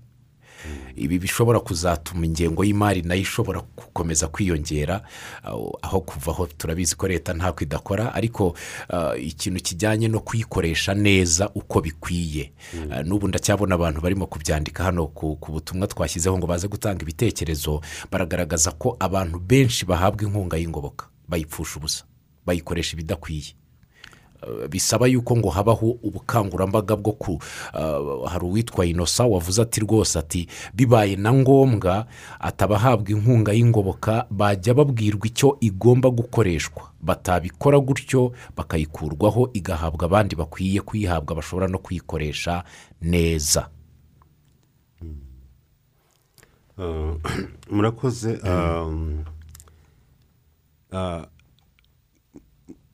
[0.95, 5.01] Ibi bishobora kuzatuma ingengo y'imari na yo ishobora gukomeza kwiyongera
[5.43, 8.55] aho- aho kuvaho turabizi ko leta ntako idakora ariko
[8.89, 12.51] ah, ikintu kijyanye no kuyikoresha neza uko bikwiye.
[12.91, 18.71] Ah, n'ubu ndacyabona abantu barimo kubyandika hano ku butumwa twashyizeho ngo baze gutanga ibitekerezo baragaragaza
[18.71, 22.03] ko abantu benshi bahabwa inkunga y'ingoboka bayipfusha ubusa
[22.45, 23.53] bayikoresha ibidakwiye.
[24.69, 27.31] Bisaba yuko ngo habaho ubukangurambaga bwo ku
[27.73, 32.05] uh, hari uwitwa inosa wavuze ati rwose ati bibaye na ngombwa
[32.39, 36.83] atabahabwa inkunga y'ingoboka bajya babwirwa icyo igomba gukoreshwa.
[37.01, 42.63] Batabikora gutyo bakayikurwaho igahabwa abandi bakwiye kuyihabwa bashobora no kuyikoresha
[43.01, 43.69] neza.
[46.77, 47.15] Ah,
[47.71, 49.23] murakoze um,
[50.91, 51.25] ah,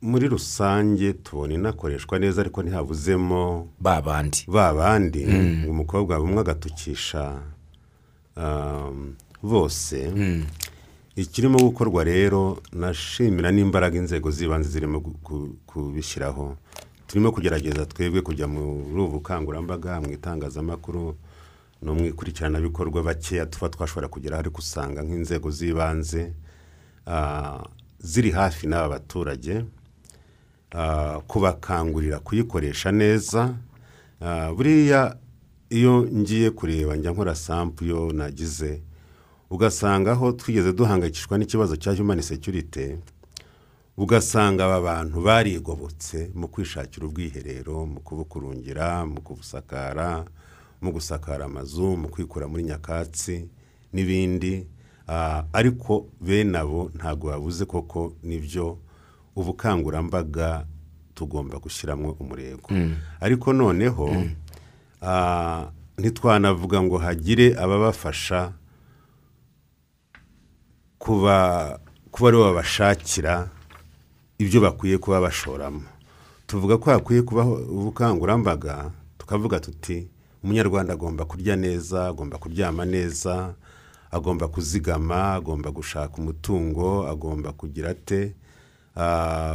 [0.01, 4.45] muri rusange tubona inakoreshwa neza ariko ntihabuzemo ba bandi.
[4.47, 5.25] Ba bandi.
[5.69, 7.41] Umukobwa umwe agatukisha
[8.37, 10.11] um, bose.
[11.15, 15.01] Ikirimo gukorwa rero nashimira n'imbaraga inzego z'ibanze zirimo
[15.65, 16.57] kubishyiraho.
[17.07, 21.15] Turimo kugerageza twebwe kujya muri ubu bukangurambaga mu itangazamakuru
[21.81, 26.33] no mu ikurikiranabikorwa bakeya tuba twashobora kugeraho ariko usanga nk'inzego z'ibanze
[27.07, 27.63] ah,
[27.99, 29.61] ziri hafi n'aba baturage.
[31.27, 33.55] Kubakangurira kuyikoresha neza.
[34.55, 35.17] buriya
[35.69, 38.81] iyo ngiye kureba njya nkora sampu yo nagize
[39.49, 42.95] ugasanga aho twigeze duhangayikishwa n'ikibazo cya humani security
[43.97, 50.25] ugasanga aba bantu barigobotse mu kwishakira ubwiherero mu kubukurungira mu kubusakara
[50.81, 53.47] mu gusakara amazu mu kwikura muri nyakatsi
[53.93, 54.67] n'ibindi.
[55.07, 58.77] Ah, ariko bene abo ntabwo babuze koko ni byo
[59.35, 60.65] ubukangurambaga
[61.15, 62.69] tugomba gushyiramo umurego.
[63.19, 64.25] Ariko noneho
[65.01, 68.51] ah, ntitwanavuga ngo hagire ababafasha
[70.99, 71.79] kuba
[72.11, 73.49] kuba ari bo babashakira
[74.37, 75.81] ibyo bakwiye kuba bashoramo.
[76.47, 80.07] Tuvuga ko hakwiye kubaho ubukangurambaga tukavuga tuti
[80.43, 83.53] umunyarwanda agomba kurya neza agomba kuryama neza
[84.11, 88.33] agomba kuzigama agomba gushaka umutungo agomba kugira ate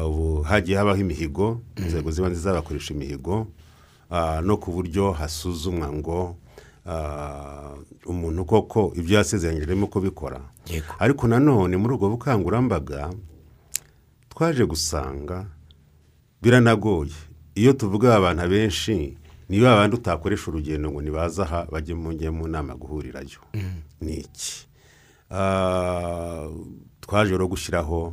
[0.06, 3.46] ubu hagiye habaho imihigo inzego z'ibanze zabakoresha imihigo
[4.10, 6.36] ah, no ku buryo hasuzumwa ngo
[6.86, 7.74] ah,
[8.06, 10.40] umuntu koko ibyo yasezeranyije arimo kubikora
[10.98, 13.10] ariko nanone muri ubwo bukangurambaga
[14.28, 15.46] twaje gusanga
[16.42, 17.12] biranagoye.
[17.54, 19.16] Iyo tuvuga abantu benshi
[19.48, 21.94] niyo abandi utakoresha urugendo ngo nibaze aha bajye
[22.30, 23.40] mu nama guhurirayo
[24.00, 24.68] ni iki?
[25.30, 26.48] Ah,
[27.00, 28.12] twaje rero gushyiraho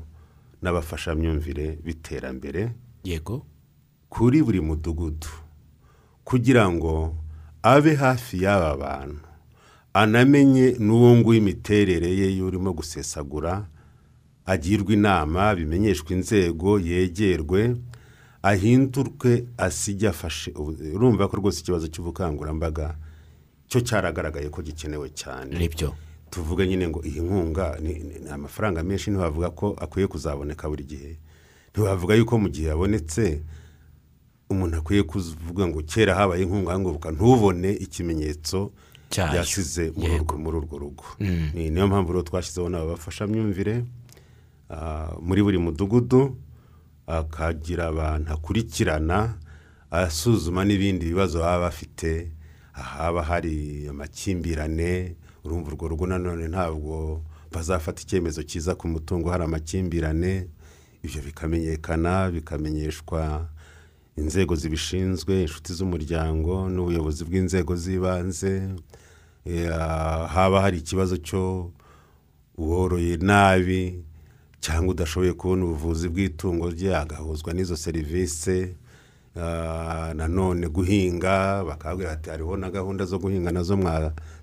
[0.63, 2.71] n'abafashamyumvire b'iterambere
[3.03, 3.45] yego.
[4.09, 5.27] kuri buri mudugudu.
[6.23, 7.15] Kugira ngo
[7.63, 9.19] abe hafi y'aba bantu
[9.93, 13.67] anamenye n'uwo nguwo imiterere ye y'urimo gusesagura
[14.45, 17.75] agirwe inama bimenyeshwe inzego yegerwe
[18.43, 20.51] ahindurwe asijya afashe
[20.95, 22.95] urumva ko rwose ikibazo cy'ubukangurambaga
[23.67, 25.57] cyo cyaragaragaye ko gikenewe cyane.
[25.57, 25.93] Nibyo.
[26.33, 31.11] Tuvuga nyine ngo iyi nkunga ni amafaranga menshi ntiwavuga ko akwiye kuzaboneka buri gihe.
[31.71, 33.41] Ntiwavuga yuko mu gihe yabonetse
[34.49, 38.71] umuntu akwiye kuvuga ngo kera habaye inkunga ngoboka ntubone ikimenyetso
[39.13, 39.37] Cyayo.
[39.37, 41.05] yasize muri urwo- rugo.
[41.53, 43.85] Ni niyo mpamvu rero twashyizeho n'abafashamyumvire
[44.73, 46.33] ah, muri buri mudugudu
[47.07, 49.37] akagira abantu akurikirana
[49.91, 52.31] asuzuma n'ibindi bibazo baba bafite
[52.73, 60.47] haba hari amakimbirane urumva urwo rugo nanone ntabwo bazafata icyemezo cyiza ku mutungo hari amakimbirane
[61.03, 63.47] ibyo bikamenyekana bikamenyeshwa
[64.17, 68.53] inzego zibishinzwe inshuti z'umuryango n'ubuyobozi bw'inzego z'ibanze.
[69.45, 69.67] Eh,
[70.35, 71.71] haba hari ikibazo cyo
[72.57, 73.99] uworoye nabi
[74.63, 78.75] cyangwa udashoboye kubona ubuvuzi bw'itungo rye agahuzwa n'izo serivisi
[79.35, 83.73] Ah, nanone guhinga bakabwira ati hariho na gahunda zo guhinga na zo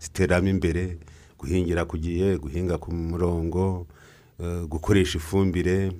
[0.00, 0.96] mwaziteramo imbere
[1.38, 3.86] guhingira ku gihe guhinga ku murongo
[4.40, 5.92] eh, gukoresha ifumbire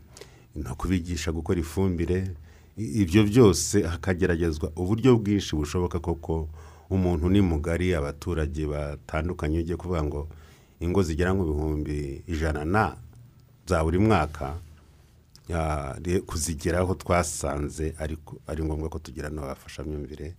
[0.57, 2.33] no kubigisha gukora ifumbire.
[2.77, 6.49] Ibyo byose hakageragezwa uburyo bwinshi bushoboka koko
[6.91, 10.29] umuntu ni mugari abaturage batandukanye ugiye kuvuga ngo
[10.81, 12.97] ingo zigera mu bihumbi ijana na
[13.69, 14.57] za buri mwaka
[16.03, 20.33] re- kuzigeraho twasanze ariko ari ngombwa ko tugira n'abafashamyumvire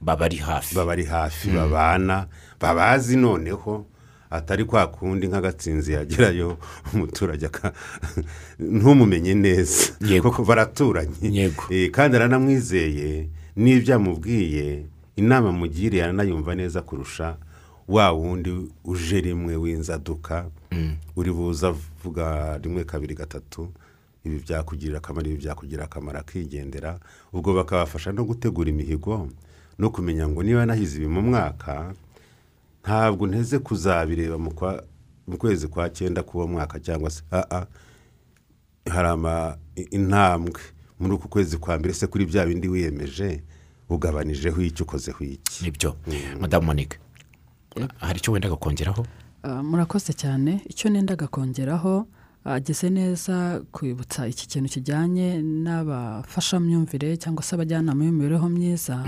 [0.00, 0.74] baba ari hafi.
[0.74, 2.26] Baba ari hafi babana
[2.60, 3.86] babazi noneho
[4.30, 6.58] atari kwa kundi nk'agatsinzi yagerayo
[6.94, 7.48] umuturage
[8.58, 9.92] ntumumenye neza.
[10.00, 10.30] Yego.
[10.30, 11.62] kuko baraturanye Yego.
[11.70, 17.36] Eh, kandi aranamwizeye n'ibyo amubwiye inama mugiriye aranayumva neza kurusha
[17.88, 18.52] wa wundi
[18.84, 20.46] uje rimwe w'inzaduka
[21.16, 23.72] uri buze avuga rimwe kabiri gatatu
[24.24, 26.98] ibi byakugirira akamaro ibi byakugirira akamaro akigendera
[27.32, 29.28] ubwo bakabafasha no gutegura imihigo.
[29.78, 31.94] No kumenya ngo niba nahize ibi mu mwaka
[32.82, 34.84] ntabwo nteze kuzabireba mu kwa-
[35.28, 37.66] mu kwezi kwa cyenda k'uwo mwaka cyangwa se aa
[38.90, 39.58] hari ama
[39.90, 40.60] intambwe.
[41.00, 43.42] Muri uku kwezi kwa mbere se kuri bya bindi wiyemeje
[43.88, 45.64] ugabanijeho icyo ukozeho iki?
[45.64, 45.96] Nibyo.
[46.40, 46.98] Madamu monique
[47.98, 49.06] hari icyo wendaga kongeraho
[49.42, 50.60] Ah, murakoze cyane.
[50.66, 52.06] Icyo nendaga kongeraho
[52.44, 59.04] ageze neza kwibutsa iki kintu kijyanye n'abafashamyumvire cyangwa se abajyanama b'imibereho myiza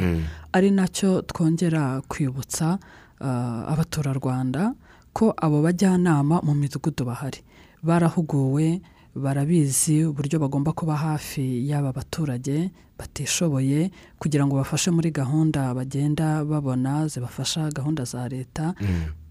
[0.53, 2.79] ari na cyo twongera kwibutsa
[3.21, 4.75] ah, abaturarwanda
[5.13, 7.41] ko abo bajyanama mu midugudu bahari.
[7.83, 8.81] Barahuguwe
[9.15, 13.91] barabizi uburyo bagomba kuba hafi y'aba baturage batishoboye
[14.21, 18.75] kugira ngo bafashe muri gahunda bagenda babona zibafasha gahunda za leta.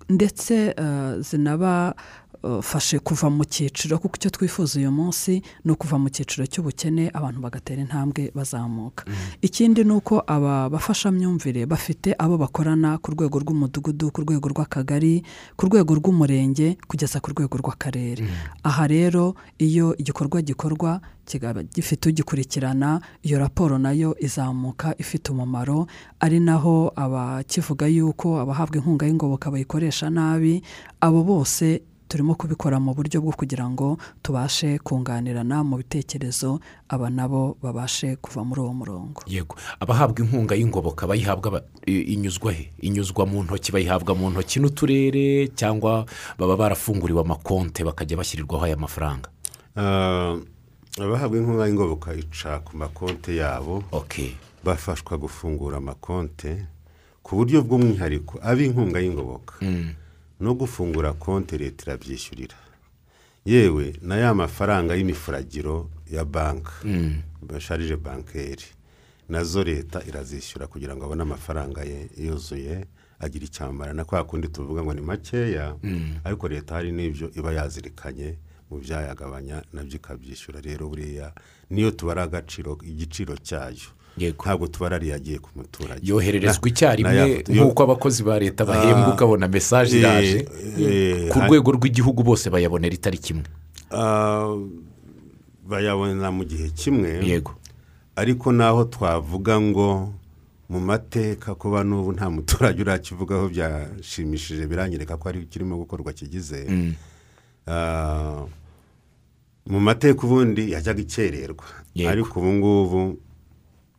[0.10, 1.22] Ndetse eh,
[2.44, 7.42] zinabafashe kuva mu cyiciro kuko icyo twifuza uyu munsi ni ukuva mu cyiciro cy'ubukene abantu
[7.42, 9.06] bagatera intambwe bazamuka.
[9.42, 15.24] Ikindi ni uko aba bafashamyumvire bafite abo bakorana ku rwego rw'umudugudu ku rwego rw'akagari
[15.56, 18.24] ku rwego rw'umurenge kugeza ku rwego rw'akarere.
[18.64, 25.88] Aha rero iyo igikorwa gikorwa kikaba gifite ugikurikirana iyo raporo na yo izamuka ifite umumaro
[26.20, 30.64] ari naho abakivuga yuko abahabwa inkunga y'ingoboka bayikoresha nabi
[31.02, 36.58] abo bose turimo kubikora mu buryo bwo kugira ngo tubashe kunganirana mu bitekerezo
[36.90, 39.22] aba nabo babashe kuva muri uwo murongo.
[39.30, 39.54] Yego.
[39.80, 42.74] Abahabwa inkunga y'ingoboka bayihabwa inyuzwa he?
[42.82, 46.06] Inyuzwa mu ntoki bayihabwa mu ntoki n'uturere cyangwa
[46.38, 49.30] baba barafunguriwe amakonte bakajya bashyirirwaho aya mafaranga?
[49.78, 50.34] Ah,
[50.98, 53.84] abahabwa inkunga y'ingoboka ica ku makonte yabo.
[54.66, 56.66] Bafashwa gufungura amakonte
[57.22, 59.62] ku buryo bw'umwihariko ab'inkunga y'ingoboka.
[60.40, 62.56] No gufungura konti leta irabyishyurira.
[63.46, 66.72] Yewe na ya mafaranga y'imifuragiro ya banki
[67.42, 68.66] basharije bankeri
[69.30, 72.86] na zo leta irazishyura kugira ngo abone amafaranga ye yuzuye
[73.20, 75.76] agira icyambara na kwa kundi tuvuga ngo ni makeya
[76.24, 78.36] ariko leta hari n'ibyo iba yazirikanye
[78.72, 80.62] mu byayagabanya na byo ikabyishyura.
[80.62, 81.34] Rero buriya
[81.70, 83.90] niyo tubara agaciro igiciro cyayo.
[84.28, 86.02] Ntabwo tubara ariyo yagiye ku muturage.
[86.04, 90.38] Yohererezwa icyarimwe nk'uko abakozi ba leta bahembwa ukabona mesaje Eh, iraje.
[90.80, 93.48] eh, ku rwego rw'igihugu bose bayabonera itari kimwe
[93.92, 94.54] Ah,
[95.68, 97.26] bayabona mu gihe kimwe.
[97.26, 97.56] Yego.
[98.16, 100.14] Ariko naho twavuga ngo
[100.70, 106.68] mu mateka kuba n'ubu nta muturage urakivugaho byashimishije biranyereka ko ari kirimo gukorwa kigize.
[107.68, 108.46] Ah,
[109.70, 111.66] mu mateka ubundi yajyaga ikererwa.
[112.08, 113.18] Ariko ubu ngubu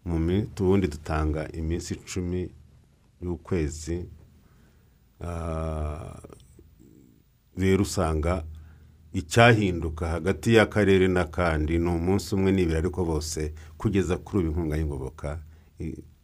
[0.06, 2.50] ubundi dutanga iminsi icumi
[3.22, 4.06] y'ukwezi
[7.56, 8.44] rero usanga
[9.12, 15.38] icyahinduka hagati y'akarere n'akandi ni umunsi umwe n'ibiri ariko bose kugeza kuri ubu inkunga y'ingoboka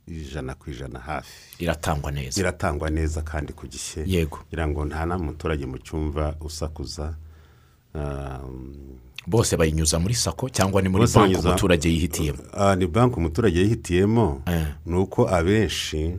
[0.07, 1.62] ijana ku ijana hafi.
[1.64, 2.41] Iratangwa neza.
[2.41, 4.05] Iratangwa neza kandi ku gihe.
[4.07, 4.37] Yego.
[4.37, 7.16] kugira ngo nta muturage mu cyumva usakuza
[9.27, 12.39] bose bayinyuza muri sako cyangwa ni muri banki umuturage yihitiyemo?
[12.53, 14.43] Ah, ni banki umuturage yihitiyemo.
[14.47, 14.66] Eh.
[14.87, 16.16] ni uko abenshi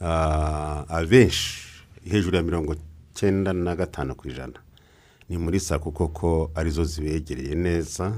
[0.00, 1.62] ah, abenshi
[2.04, 2.76] hejuru ya mirongo
[3.14, 4.58] cyenda na gatanu ku ijana
[5.28, 8.12] ni muri sako koko ari zo zibegereye neza.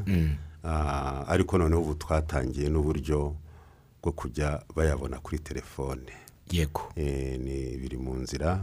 [0.64, 3.36] Ah, ariko noneho ubu twatangiye n'uburyo
[4.02, 6.12] bwo kujya bayabona kuri telefone.
[6.50, 6.92] Yego.
[6.96, 8.60] Eh, ni biri mu nzira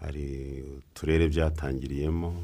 [0.00, 2.34] hari uturere byatangiriyemo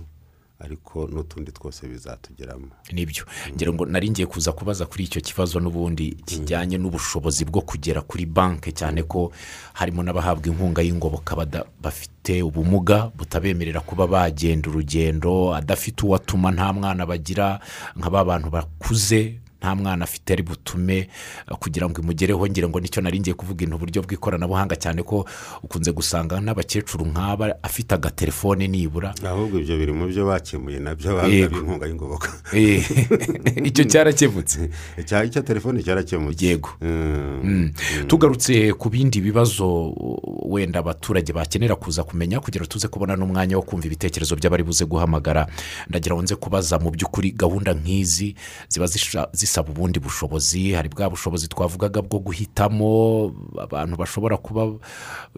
[0.60, 2.66] ariko n'utundi twose bizatugeramo.
[2.92, 3.24] Nibyo.
[3.54, 8.26] Ngira ngo nari ngiye kuza kubaza kuri icyo kibazo n'ubundi kijyanye n'ubushobozi bwo kugera kuri
[8.26, 9.30] banki cyane ko
[9.72, 11.36] harimo n'abahabwa inkunga y'ingoboka
[11.82, 17.60] bafite ubumuga butabemerera kuba bagenda urugendo adafite uwo atuma nta mwana bagira
[17.96, 21.08] nka ba bantu bakuze nta mwana afite ari butume
[21.50, 25.02] uh, kugira ngo imugereho ngira ngo ni cyo nari ngiye kuvuga intu uburyo bw'ikoranabuhanga cyane
[25.02, 25.26] ko
[25.62, 29.14] ukunze gusanga n'abakecuru nk'aba afite agatelefone nibura.
[29.26, 32.28] Ahubwo ibyo biri mu byo bakemuye na byo bahabwa inkunga y'ingoboka.
[32.54, 32.86] Eh,
[33.68, 34.70] icyo cyarakemutse.
[34.98, 36.46] Icya telefone cyarakemutse.
[36.46, 36.70] Yego.
[36.80, 37.72] Mm.
[38.06, 39.92] tugarutse ku bindi bibazo
[40.46, 45.46] wenda abaturage bakenera kuza kumenya kugira tuze kubona n'umwanya wo kumva ibitekerezo by'abari buze guhamagara.
[45.90, 48.34] Ndagira ngo nze kubaza mu by'ukuri gahunda nk'izi
[48.68, 54.76] ziba zisha- zisaba ubundi bushobozi hari bwa bushobozi twavugaga bwo guhitamo abantu bashobora kuba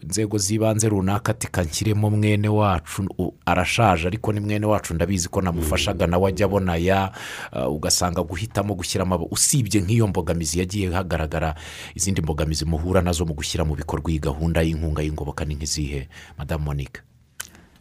[0.03, 3.07] inzego z'ibanze runaka ati kanshyiremo mwene wacu.
[3.47, 7.13] Arashaje ariko ni mwene wacu ndabizi ko namufashaga nawe ajya abona ya
[7.53, 11.55] uh, ugasanga guhitamo gushyiramo abo usibye nk'iyo mbogamizi yagiye hagaragara
[11.95, 16.09] izindi mbogamizi muhura na zo mu gushyira mu bikorwa iyi gahunda y'inkunga y'ingoboka ni nk'izihe?
[16.39, 17.03] Madamu monique.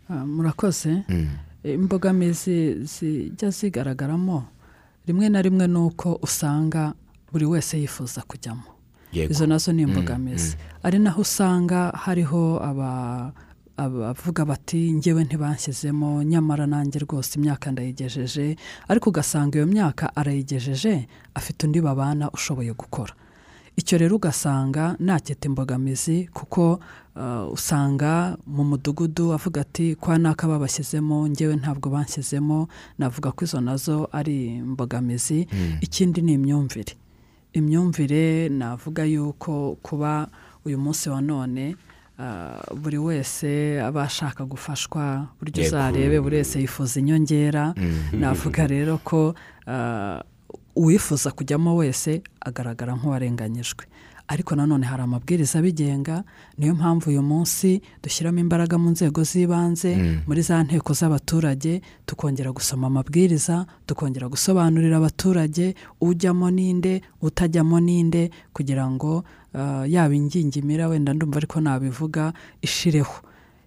[0.10, 1.02] Ah, murakoze.
[1.64, 4.44] Imbogamizi zijya zigaragaramo
[5.10, 6.94] rimwe na rimwe ni uko usanga
[7.34, 8.64] buri wese yifuza kujyamo.
[9.34, 10.56] Izo na zo ni imbogamizi.
[10.84, 13.32] ari naho usanga hariho aba-
[13.78, 18.56] abavuga bati ngewe ntibanshyizemo nyamara nanjye rwose imyaka ndayigejeje.
[18.88, 23.14] Ariko ugasanga iyo myaka arayigejeje afite undi babana ushoboye gukora.
[23.80, 26.80] Icyo rero ugasanga ntakita imbogamizi kuko
[27.16, 32.68] uh, usanga mu mudugudu avuga ati kwa naka babashyizemo ngewe ntabwo banshyizemo.
[33.00, 35.48] Navuga ko izo na zo ari imbogamizi.
[35.82, 36.94] Ikindi ni imyumvire.
[37.54, 40.28] Imyumvire navuga yuko kuba
[40.66, 41.76] uyu munsi wa none
[42.20, 47.74] uh, buri wese aba ashaka gufashwa buryo uzarebe buri wese yifuza inyongera.
[48.14, 49.34] Navuga rero ko
[49.68, 50.20] uh,
[50.80, 53.84] uwifuza kujyamo wese agaragara nk'uwarenganyijwe.
[54.28, 56.24] Ariko nanone hari amabwiriza abigenga
[56.58, 62.88] niyo mpamvu uyu munsi dushyiramo imbaraga mu nzego z'ibanze muri za nteko z'abaturage tukongera gusoma
[62.88, 69.24] amabwiriza tukongera gusobanurira abaturage ujyamo ninde utajyamo ninde kugira ngo
[69.58, 73.16] ah, yaba ingingimira wenda ndumva ariko nabivuga ishireho.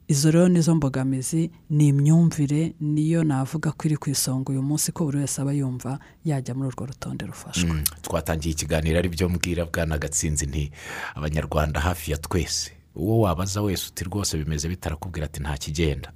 [0.08, 5.04] Izo rero nizo mbogamizi ni imyumvire niyo navuga ko iri ku isonga uyu munsi ko
[5.04, 9.98] buri wese aba yumva yajya muri urwo rutonde rufashwa twatangiye ikiganiro ari byo mbwira bwana
[9.98, 10.70] gatsinzi nti
[11.14, 12.72] abanyarwanda hafi ya twese.
[12.96, 16.12] Uwo wabaza wese uti rwose bimeze bitarakubwira ati nta kigenda.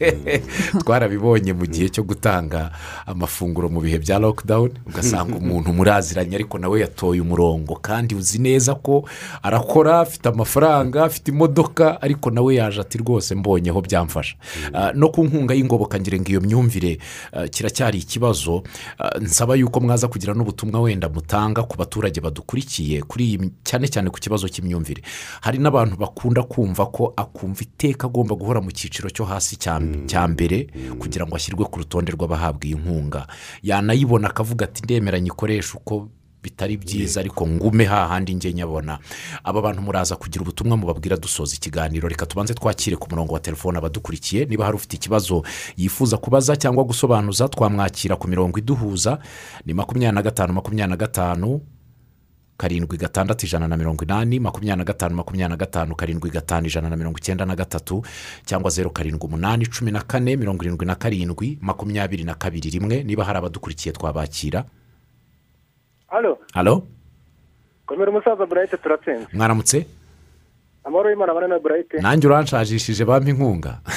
[0.80, 2.70] Twarabibonye mu gihe cyo gutanga
[3.06, 7.74] amafunguro mu bihe bya lockdown ugasanga umuntu muraziranye ariko nawe yatoye umurongo.
[7.78, 9.06] Kandi uzi neza ko
[9.42, 14.36] arakora afite amafaranga afite imodoka ariko nawe yaje ati rwose mbonyeho byamfasha.
[14.74, 16.98] Ah, no ku nkunga y'ingoboka ngira ngo iyo myumvire
[17.32, 18.62] ah, kiracyari ikibazo.
[18.98, 24.10] Ah, nsaba yuko mwaza kugira n'ubutumwa wenda mutanga ku baturage badukurikiye kuri iyi cyane cyane
[24.10, 25.02] ku kibazo cy'imyumvire.
[25.40, 29.56] Hari n'abantu bakunda kumva ko akumva iteka agomba guhora mu cyiciro cyo hasi
[30.08, 30.66] cya mbere
[30.98, 33.26] kugira ngo ashyirwe ku rutonde rw'abahabwa iyi nkunga
[33.62, 36.08] yanayibona akavuga ati ndemeranya ikoresha uko
[36.42, 38.98] bitari byiza ariko ngume hahandi njye nyabona.
[39.44, 42.08] Aba bantu muraza kugira ubutumwa mubabwira dusoza ikiganiro.
[42.08, 44.44] Reka tubanze twakire ku murongo wa telefone abadukurikiye.
[44.44, 45.42] Niba hari ufite ikibazo
[45.76, 49.18] yifuza kubaza cyangwa gusobanuza twamwakira ku mirongo iduhuza
[49.66, 51.60] ni makumyabiri na gatanu makumyabiri na gatanu
[52.60, 56.88] karindwi gatandatu ijana na mirongo inani makumyabiri na gatanu makumyabiri na gatanu karindwi gatanu ijana
[56.90, 58.02] na mirongo icyenda na gatatu
[58.44, 63.02] cyangwa zeru karindwi umunani cumi na kane mirongo irindwi na karindwi makumyabiri na kabiri rimwe
[63.02, 64.64] niba hari abadukurikiye twabakira.
[66.06, 66.82] Hano halo
[67.86, 69.26] komera umusaza burayite turatsinze.
[69.32, 69.86] Mwaramutse?
[70.84, 73.80] Amahoro y'imana abana na burayite nanjye uranshajishije bampa inkunga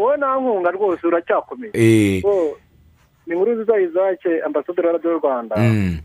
[0.00, 1.72] wowe nta nkunga rwose uracyakomeye.
[1.72, 2.22] Eh,
[3.26, 5.56] ni inkuru nziza izake ambasaderi wa radiyo rwanda.
[5.56, 5.98] Mm,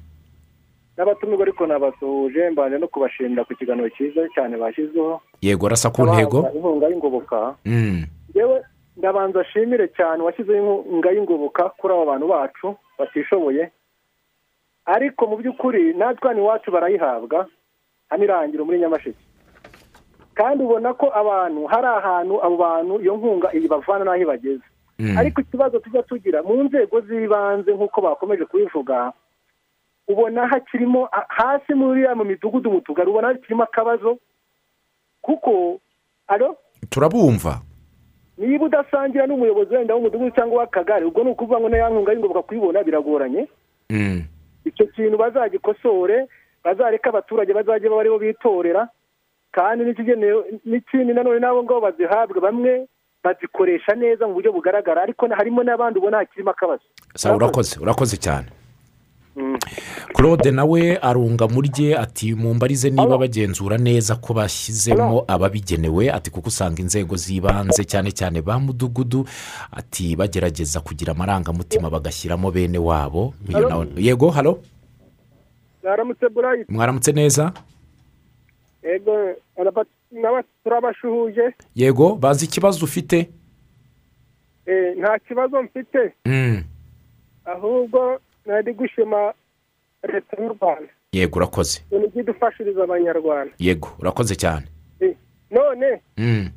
[0.98, 6.50] n'abatumirwa ariko nabasuhuje mbanje no kubashimira ku kiganiro cyiza cyane bashyizeho yego rasa ku ntego.
[6.56, 7.56] Inkunga y'ingoboka.
[7.66, 8.04] Mm,
[8.36, 8.64] yewe
[8.98, 12.68] ndabanza ashimire cyane washyizeho inkunga y'ingoboka kuri abo bantu bacu
[13.00, 13.70] batishoboye.
[14.86, 17.48] Ariko mu by'ukuri natwe hano iwacu barayihabwa
[18.10, 19.20] hano irangira muri nyamasheke.
[20.34, 24.64] Kandi ubona ko abantu hari ahantu abo bantu iyo nkunga ibavana n'aho ibageze.
[25.00, 29.14] Mm, ariko ikibazo tujya tugira mu nzego z'ibanze nk'uko bakomeje kubivuga
[30.08, 34.18] ubona hakirimo hasi muri ya mu midugudu mu tugari ubona hakirimo akabazo
[35.22, 35.80] kuko
[36.28, 36.58] alo
[36.90, 37.62] turabumva.
[38.38, 42.84] Niba udasangira n'umuyobozi wenda w'umudugudu cyangwa w'akagari ubwo ni ukuvuga ngo n'iya nkunga y'ingoboka kuyibona
[42.84, 43.48] biragoranye.
[43.90, 44.24] Mm,
[44.66, 46.28] icyo kintu bazagikosore
[46.64, 48.88] bazareka abaturage bazajya baba ari bo bitorera
[49.52, 49.84] kandi
[50.66, 52.86] n'ikindi nanone n'abo ngabo bazihabwa bamwe
[53.24, 56.84] bazikoresha neza mu buryo bugaragara ariko harimo n'abandi ubona hakirimo akabazo.
[57.36, 58.48] Urakoze urakoze cyane.
[60.14, 66.12] Claude nawe arunga murye ati mumbarize niba bagenzura neza ko bashyizemo ababigenewe.
[66.12, 69.26] Ati kuko usanga inzego z'ibanze cyane cyane ba mudugudu
[69.72, 73.34] ati bagerageza kugira amarangamutima bagashyiramo bene wabo.
[73.98, 74.60] Yego halo?
[75.84, 76.66] Mwaramutse burayi?
[76.70, 77.54] Mwaramutse neza?
[78.84, 79.36] Yego
[80.64, 81.54] turabashuhuje?
[81.76, 83.30] Yego bazi ikibazo ufite?
[85.00, 86.14] Nta kibazo mfite.
[86.26, 86.64] Mm,
[87.46, 89.34] ahubwo nari gushima
[90.14, 90.90] leta y'u rwanda.
[91.12, 91.82] Yego urakoze.
[91.92, 93.54] Ibintu by'idufashiriza abanyarwanda.
[93.60, 94.66] Yego urakoze cyane.
[95.00, 95.16] Eh,
[95.52, 96.02] none?
[96.18, 96.50] Mm,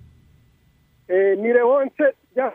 [1.09, 2.05] eh, ni rewonse
[2.36, 2.53] rya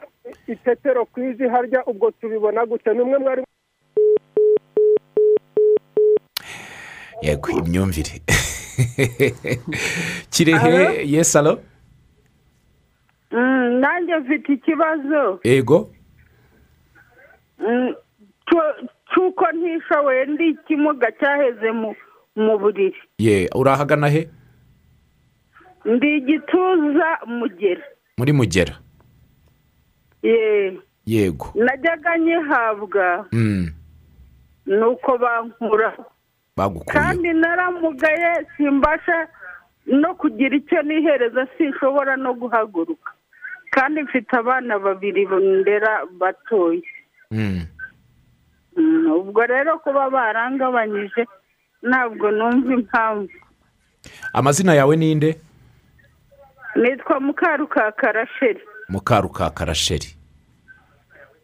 [0.48, 2.94] itetero ku izi harya ubwo tubibona gute?
[2.94, 3.44] Ni umwe mwari
[7.22, 8.22] yego imyumvire.
[10.32, 11.06] Kirehe?
[11.08, 11.60] Yesalo
[13.32, 15.40] Mm, nanjye mfite ikibazo.
[15.44, 15.90] Yego?
[17.60, 17.94] Mm,
[19.16, 21.72] cy'uko ntishoboye ndi ikimuga cyaheze
[22.36, 23.00] mu buriri.
[23.18, 24.28] Ye urahagana he?
[25.86, 27.84] Ndi igituza mugera.
[28.18, 28.76] Muri mugera.
[30.24, 30.78] Ye.
[31.06, 31.54] Yego.
[31.56, 33.28] Najyaga nyihabwa.
[33.32, 33.72] Mm,
[34.66, 36.06] nuko bankuraho
[36.58, 39.28] bagukuyeho kandi naramugaye simbasha
[39.86, 43.12] no kugira icyo nihereza sinshobora no guhaguruka.
[43.72, 45.26] Kandi mfite abana babiri
[45.62, 46.82] ndera batoya
[49.06, 51.26] Mm, Mm, ubwo rero kuba barangabanyije
[51.84, 53.30] ntabwo numva impamvu.
[54.34, 55.38] Amazina yawe ni nde?
[56.76, 60.16] Nitwa mukarukaka rasheri mukarukaka rasheri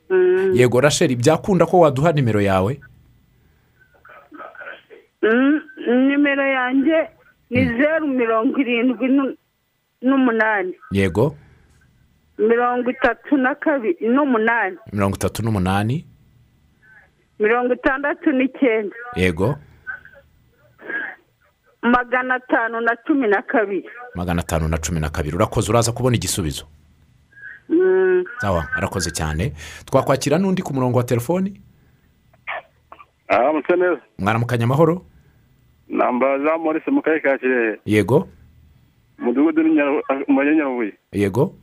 [0.10, 2.82] Mm, yego rasheri byakunda ko waduha nimero yawe?
[5.22, 5.62] Mm,
[6.08, 7.10] nimero yanjye
[7.50, 9.38] ni zeru mirongo irindwi nu-
[10.02, 10.74] n'umunani.
[10.92, 11.36] Yego.
[12.38, 14.78] Mirongo itatu na kabiri n'umunani.
[14.94, 16.06] Mirongo itatu n'umunani.
[17.42, 18.96] Mirongo itandatu n'icyenda.
[19.16, 19.56] Yego.
[21.82, 23.90] Magana atanu na cumi na kabiri.
[24.16, 25.36] Magana atanu na cumi na kabiri.
[25.36, 26.66] Urakoze uraza kubona igisubizo.
[27.70, 29.54] Mm, sawa arakoze cyane.
[29.86, 31.62] Twakwakira n'undi ku murongo wa telefoni?
[33.28, 35.06] Aramutse neza mwaramukanya amahoro?
[35.88, 37.80] Namba jean maurice mu karere ka kirehe.
[37.86, 38.28] Yego.
[39.20, 40.94] Umudugudu nyarubuye.
[41.12, 41.56] Yego.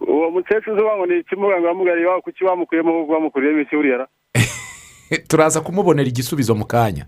[0.00, 4.06] Uwo mukecuru uzi wangu ni ikimuga ngo wamugariye iwabo kuki bamukuyemo kuko bamukuriyeho iki buriya?
[5.28, 7.06] turaza kumubonera igisubizo mu kanya.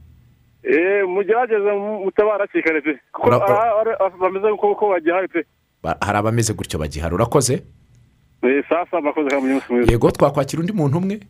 [0.65, 1.73] Eee mugerageze
[2.05, 2.99] mutabara hakiri kare pe.
[3.13, 3.31] Kuko
[4.21, 5.45] bameze nk'uko bagihaye pe.
[6.01, 7.15] Hari abameze gutyo bagihari.
[7.15, 7.63] Urakoze?
[8.43, 11.21] Eee sasa mbakoze kandi umunsi mwiza yego twakwakira undi muntu umwe.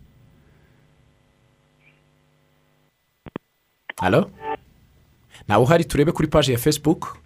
[4.00, 4.30] Halo?
[5.48, 7.16] Ntawe uhari turebe kuri paji ya facebook.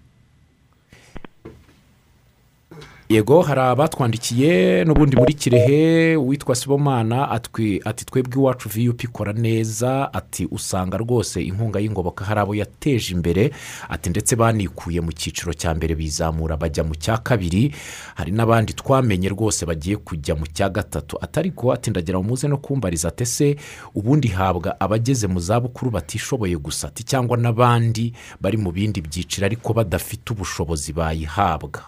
[3.09, 10.47] Yego hari abatwandikiye n'ubundi muri kirehe uwitwa sibomana ati twebwe iwacu viyupi ikora neza ati
[10.51, 13.51] usanga rwose inkunga y'ingoboka hari abo yateje imbere
[13.89, 17.73] ati ndetse banikuye mu cyiciro cya mbere bizamura bajya mu cya kabiri
[18.15, 21.17] hari n'abandi twamenye rwose bagiye kujya mu cya gatatu.
[21.21, 23.57] Atari ko ati ndagira muze no kumbariza ati ese
[23.95, 29.73] ubundi habwa abageze mu zabukuru batishoboye gusa ati cyangwa n'abandi bari mu bindi byiciro ariko
[29.73, 31.81] badafite ubushobozi bayihabwa?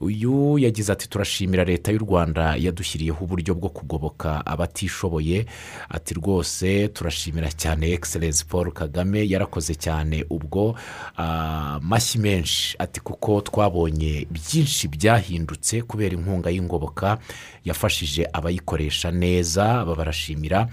[0.00, 5.46] Uyu yagize ati turashimira leta y'u rwanda yadushyiriyeho uburyo bwo kugoboka abatishoboye.
[5.88, 10.74] Ati rwose turashimira cyane egiserensi paul kagame yarakoze cyane ubwo
[11.16, 12.76] ah, amashyi menshi.
[12.78, 17.18] Ati kuko twabonye byinshi byahindutse kubera inkunga y'ingoboka
[17.64, 20.68] yafashije abayikoresha neza barashimira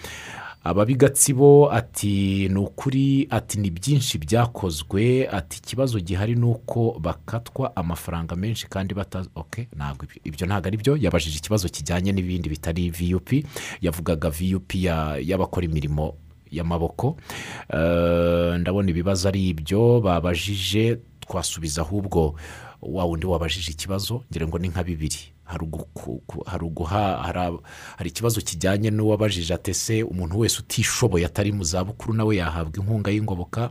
[0.64, 8.36] ababigatsibo ati ni ukuri ati ni byinshi byakozwe ati ikibazo gihari ni uko bakatwa amafaranga
[8.36, 10.98] menshi kandi batazi oke ntabwo ibyo ntabwo ari byo.
[10.98, 13.46] Yabajije ikibazo kijyanye n'ibindi bitari viyupi
[13.82, 16.14] yavugaga viyupi ya- y'abakora imirimo
[16.52, 17.18] y'amaboko.
[17.74, 22.36] Eh, ndabona ibibazo ari ibyo babajije twasubiza ahubwo
[22.82, 24.24] wa wundi wabajije ikibazo?
[24.32, 25.18] Ngira ngo ni nka bibiri.
[27.98, 33.12] Hari ikibazo kijyanye n'uwabajije ati ese umuntu wese utishoboye atari mu zabukuru nawe yahabwa inkunga
[33.12, 33.70] y'ingoboka?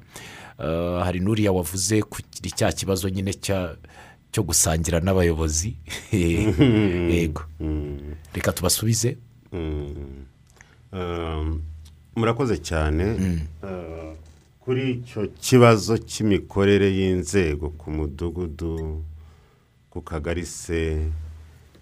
[0.59, 3.76] Eh, hari n'uriya wavuze kuri cya kibazo nyine cya
[4.32, 5.76] cyo gusangira n'abayobozi.
[6.12, 7.42] Yego.
[8.34, 9.16] Reka tubasubize.
[9.52, 10.24] Um,
[12.16, 13.04] murakoze cyane.
[13.62, 14.16] Uh,
[14.66, 18.98] kuri icyo kibazo cy'imikorere y'inzego ku mudugudu
[19.90, 21.06] ku kagari se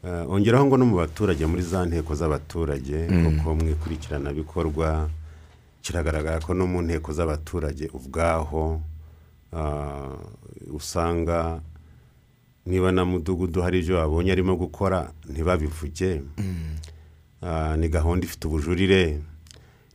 [0.04, 5.08] uh, ongeraho ngo no mu baturage muri za nteko z'abaturage kuko mu ikurikiranabikorwa
[5.80, 8.84] kiragaragara ko no mu nteko z'abaturage ubwaho
[9.52, 10.20] uh,
[10.68, 11.64] usanga
[12.68, 16.20] niba na mudugudu hari ibyo babonye arimo gukora ntibabivuge.
[17.44, 19.20] Ah, ni gahunda ifite ubujurire.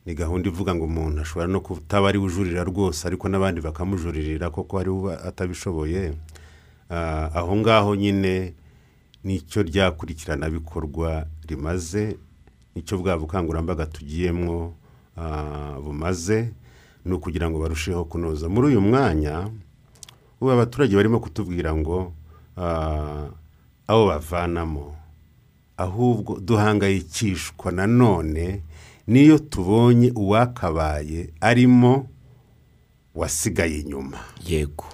[0.10, 4.80] Ni gahunda ivuga ngo umuntu ashobora no kutaba ari ujurira rwose ariko n'abandi bakamujuririra koko
[4.82, 6.18] ari we atabishoboye.
[6.90, 8.54] Ah, aho ngaho nyine
[9.24, 12.18] ni cyo ryakurikiranabikorwa rimaze
[12.74, 14.74] ni cyo bwa bukangurambaga tugiyemo
[15.14, 16.58] ah, bumaze
[17.06, 18.50] ni ukugira ngo barusheho kunoza.
[18.50, 19.46] Muri uyu mwanya
[20.42, 22.14] ubu abaturage barimo kutubwira ngo
[22.58, 23.30] ah,
[23.86, 24.98] abo bavanamo
[25.78, 28.66] ahubwo duhangayikishwa nanone
[29.10, 32.08] n'iyo tubonye uwakabaye arimo
[33.16, 34.18] wasigaye inyuma.
[34.48, 34.86] Yego.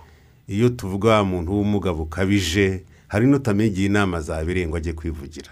[0.48, 4.22] Iyo tuvuga wa muntu w'ubumuga bukabije hari n'utamenya igihe inama
[4.68, 5.52] ngo ajye kwivugira.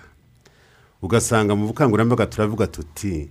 [1.01, 3.29] Ugasanga mu bukangurambaga turavuga tuti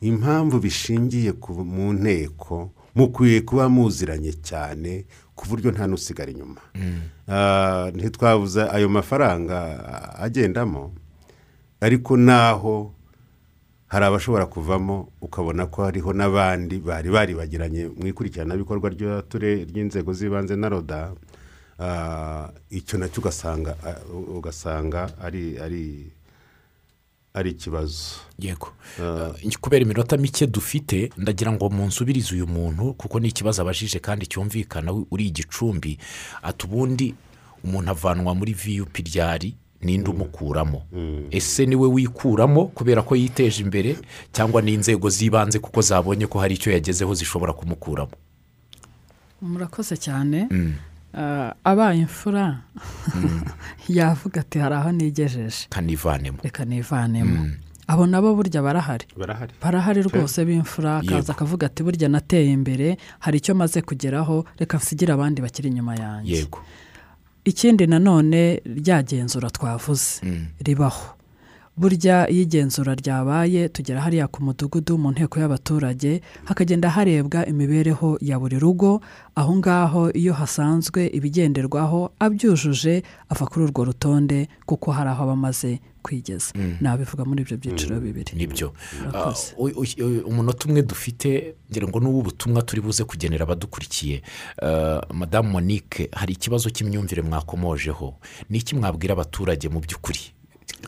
[0.00, 1.32] impamvu bishingiye
[1.64, 5.04] mu nteko mukwiye kuba muziranye cyane
[5.36, 6.60] ku buryo nta n'usigara inyuma.
[7.28, 9.56] Ah, ntitwabuze ayo mafaranga
[10.18, 10.92] agendamo
[11.80, 12.92] ariko naho
[13.90, 21.12] hari abashobora kuvamo ukabona ko hariho n'abandi bari baribagiranye mu ikurikiranabikorwa ry'inzego z'ibanze na roda
[21.80, 23.96] Ah, icyo na cyo ugasanga ah,
[24.36, 26.12] ugasanga ari ari
[27.32, 28.20] ari ikibazo.
[28.38, 28.76] Yego.
[29.00, 34.26] Eh, kubera iminota mike dufite ndagira ngo munsubirize uyu muntu kuko ni ikibazo abajije kandi
[34.26, 35.96] cyumvikana uri igicumbi.
[36.42, 37.14] Ati ubundi
[37.64, 39.56] umuntu avanwa muri viyupi ryari?
[39.82, 40.82] Ninde umukuramo.
[41.30, 43.96] Ese ni we wikuramo kubera ko yiteje imbere
[44.32, 48.12] cyangwa n'inzego z'ibanze kuko zabonye ko hari icyo yagezeho zishobora kumukuramo?
[49.42, 50.48] Murakoze cyane.
[51.14, 52.60] Ah, abaye imfura.
[53.88, 55.66] Yavuga ati hari aho nigejeje.
[55.68, 56.38] Kanivanemo.
[56.42, 57.48] Reka nivanemo.
[57.88, 59.06] Abo nabo burya barahari.
[59.18, 59.52] Barahari.
[59.62, 60.98] Barahari rwose b'imfura.
[60.98, 62.96] Akaza akavuga ati burya nateye imbere.
[63.18, 64.44] Hari icyo maze kugeraho.
[64.58, 66.34] Reka nsigire abandi bakiri inyuma yanjye.
[66.36, 66.58] Yego.
[67.44, 70.20] Ikindi nanone ryagenzura twavuze
[70.64, 71.14] ribaho.
[71.76, 78.36] Burya iyo igenzura ryabaye tugera hariya ku mudugudu mu nteko y'abaturage hakagenda harebwa imibereho ya
[78.38, 79.00] buri rugo
[79.34, 85.80] aho ngaho iyo hasanzwe ibigenderwaho abyujuje ava kuri urwo rutonde kuko hari aho aba amaze
[86.02, 86.52] kwigeza.
[86.80, 88.32] Nabivuga muri ibyo byiciro bibiri.
[88.36, 88.72] Nibyo.
[89.14, 89.34] Ah,
[90.26, 94.22] umunota umwe dufite ngira ngo n'ubu butumwa turi buze kugenera abadukurikiye.
[94.62, 98.14] Ah, madamu monique hari ikibazo cy'imyumvire mwakomojeho.
[98.50, 100.20] Ni iki mwabwira abaturage mu by'ukuri?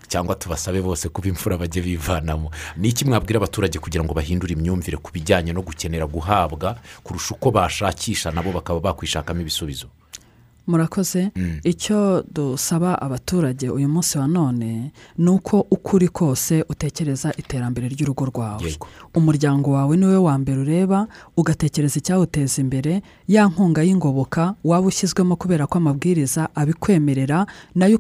[0.08, 2.50] Cyangwa tubasabe bose kuba imfura bajye bivanamo.
[2.76, 7.50] Ni iki mwabwira abaturage kugira ngo bahindure imyumvire ku bijyanye no gukenera guhabwa kurusha uko
[7.50, 9.86] bashakisha nabo bakaba bakwishakamo ibisubizo?
[10.66, 11.30] Murakoze?
[11.64, 18.24] Icyo dusaba abaturage uyu munsi wa none ni uko uko uri kose utekereza iterambere ry'urugo
[18.24, 18.76] rwawe.
[19.14, 21.06] Umuryango wawe ni we wa mbere ureba
[21.36, 27.96] ugatekereza icyawuteza imbere ya nkunga y'ingoboka waba ushyizwemo kubera ko amabwiriza abikwemerera na yo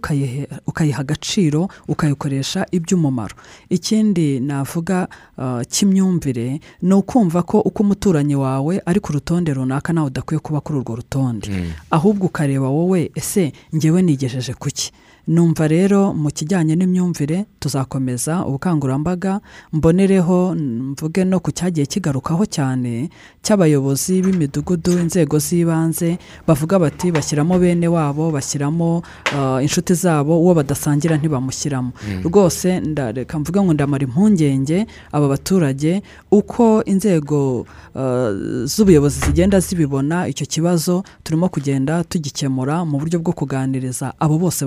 [0.66, 3.34] ukayiha agaciro ukayikoresha iby'umumaro.
[3.70, 5.08] Ikindi navuga
[5.38, 10.60] uh, cy'imyumvire ni ukumva ko uko umuturanyi wawe ari ku rutonde runaka nawe udakwiye kuba
[10.60, 11.48] kuri urwo rutonde.
[11.90, 14.92] Ahubwo ukareba wowe ese ngewe nigejeje kuki?
[15.28, 19.40] Numva rero mu kijyanye n'imyumvire tuzakomeza ubukangurambaga
[19.72, 23.08] mbonereho mvuge no ku cyagiye kigarukaho cyane
[23.42, 29.02] cy'abayobozi b'imidugudu inzego z'ibanze bavuga bati bashyiramo bene wabo bashyiramo
[29.36, 31.90] uh, inshuti zabo uwo badasangira ntibamushyiramo.
[32.24, 37.60] Rwose ndareka mvuga ngo ndamara impungenge aba baturage uko inzego
[37.94, 38.30] uh,
[38.64, 44.64] z'ubuyobozi zigenda zibibona icyo kibazo turimo kugenda tugikemura mu buryo bwo kuganiriza abo bose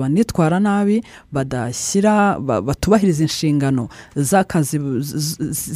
[0.50, 4.78] banitwara nabi badashyira ba- batubahiriza inshingano z'akazi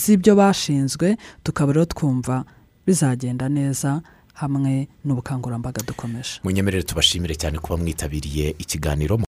[0.02, 2.44] z'ibyo bashinzwe tukaba rero twumva
[2.86, 4.02] bizagenda neza
[4.34, 6.40] hamwe n'ubukangurambaga dukomeje.
[6.44, 9.18] Munyemerere tubashimire cyane kuba mwitabiriye ikiganiro.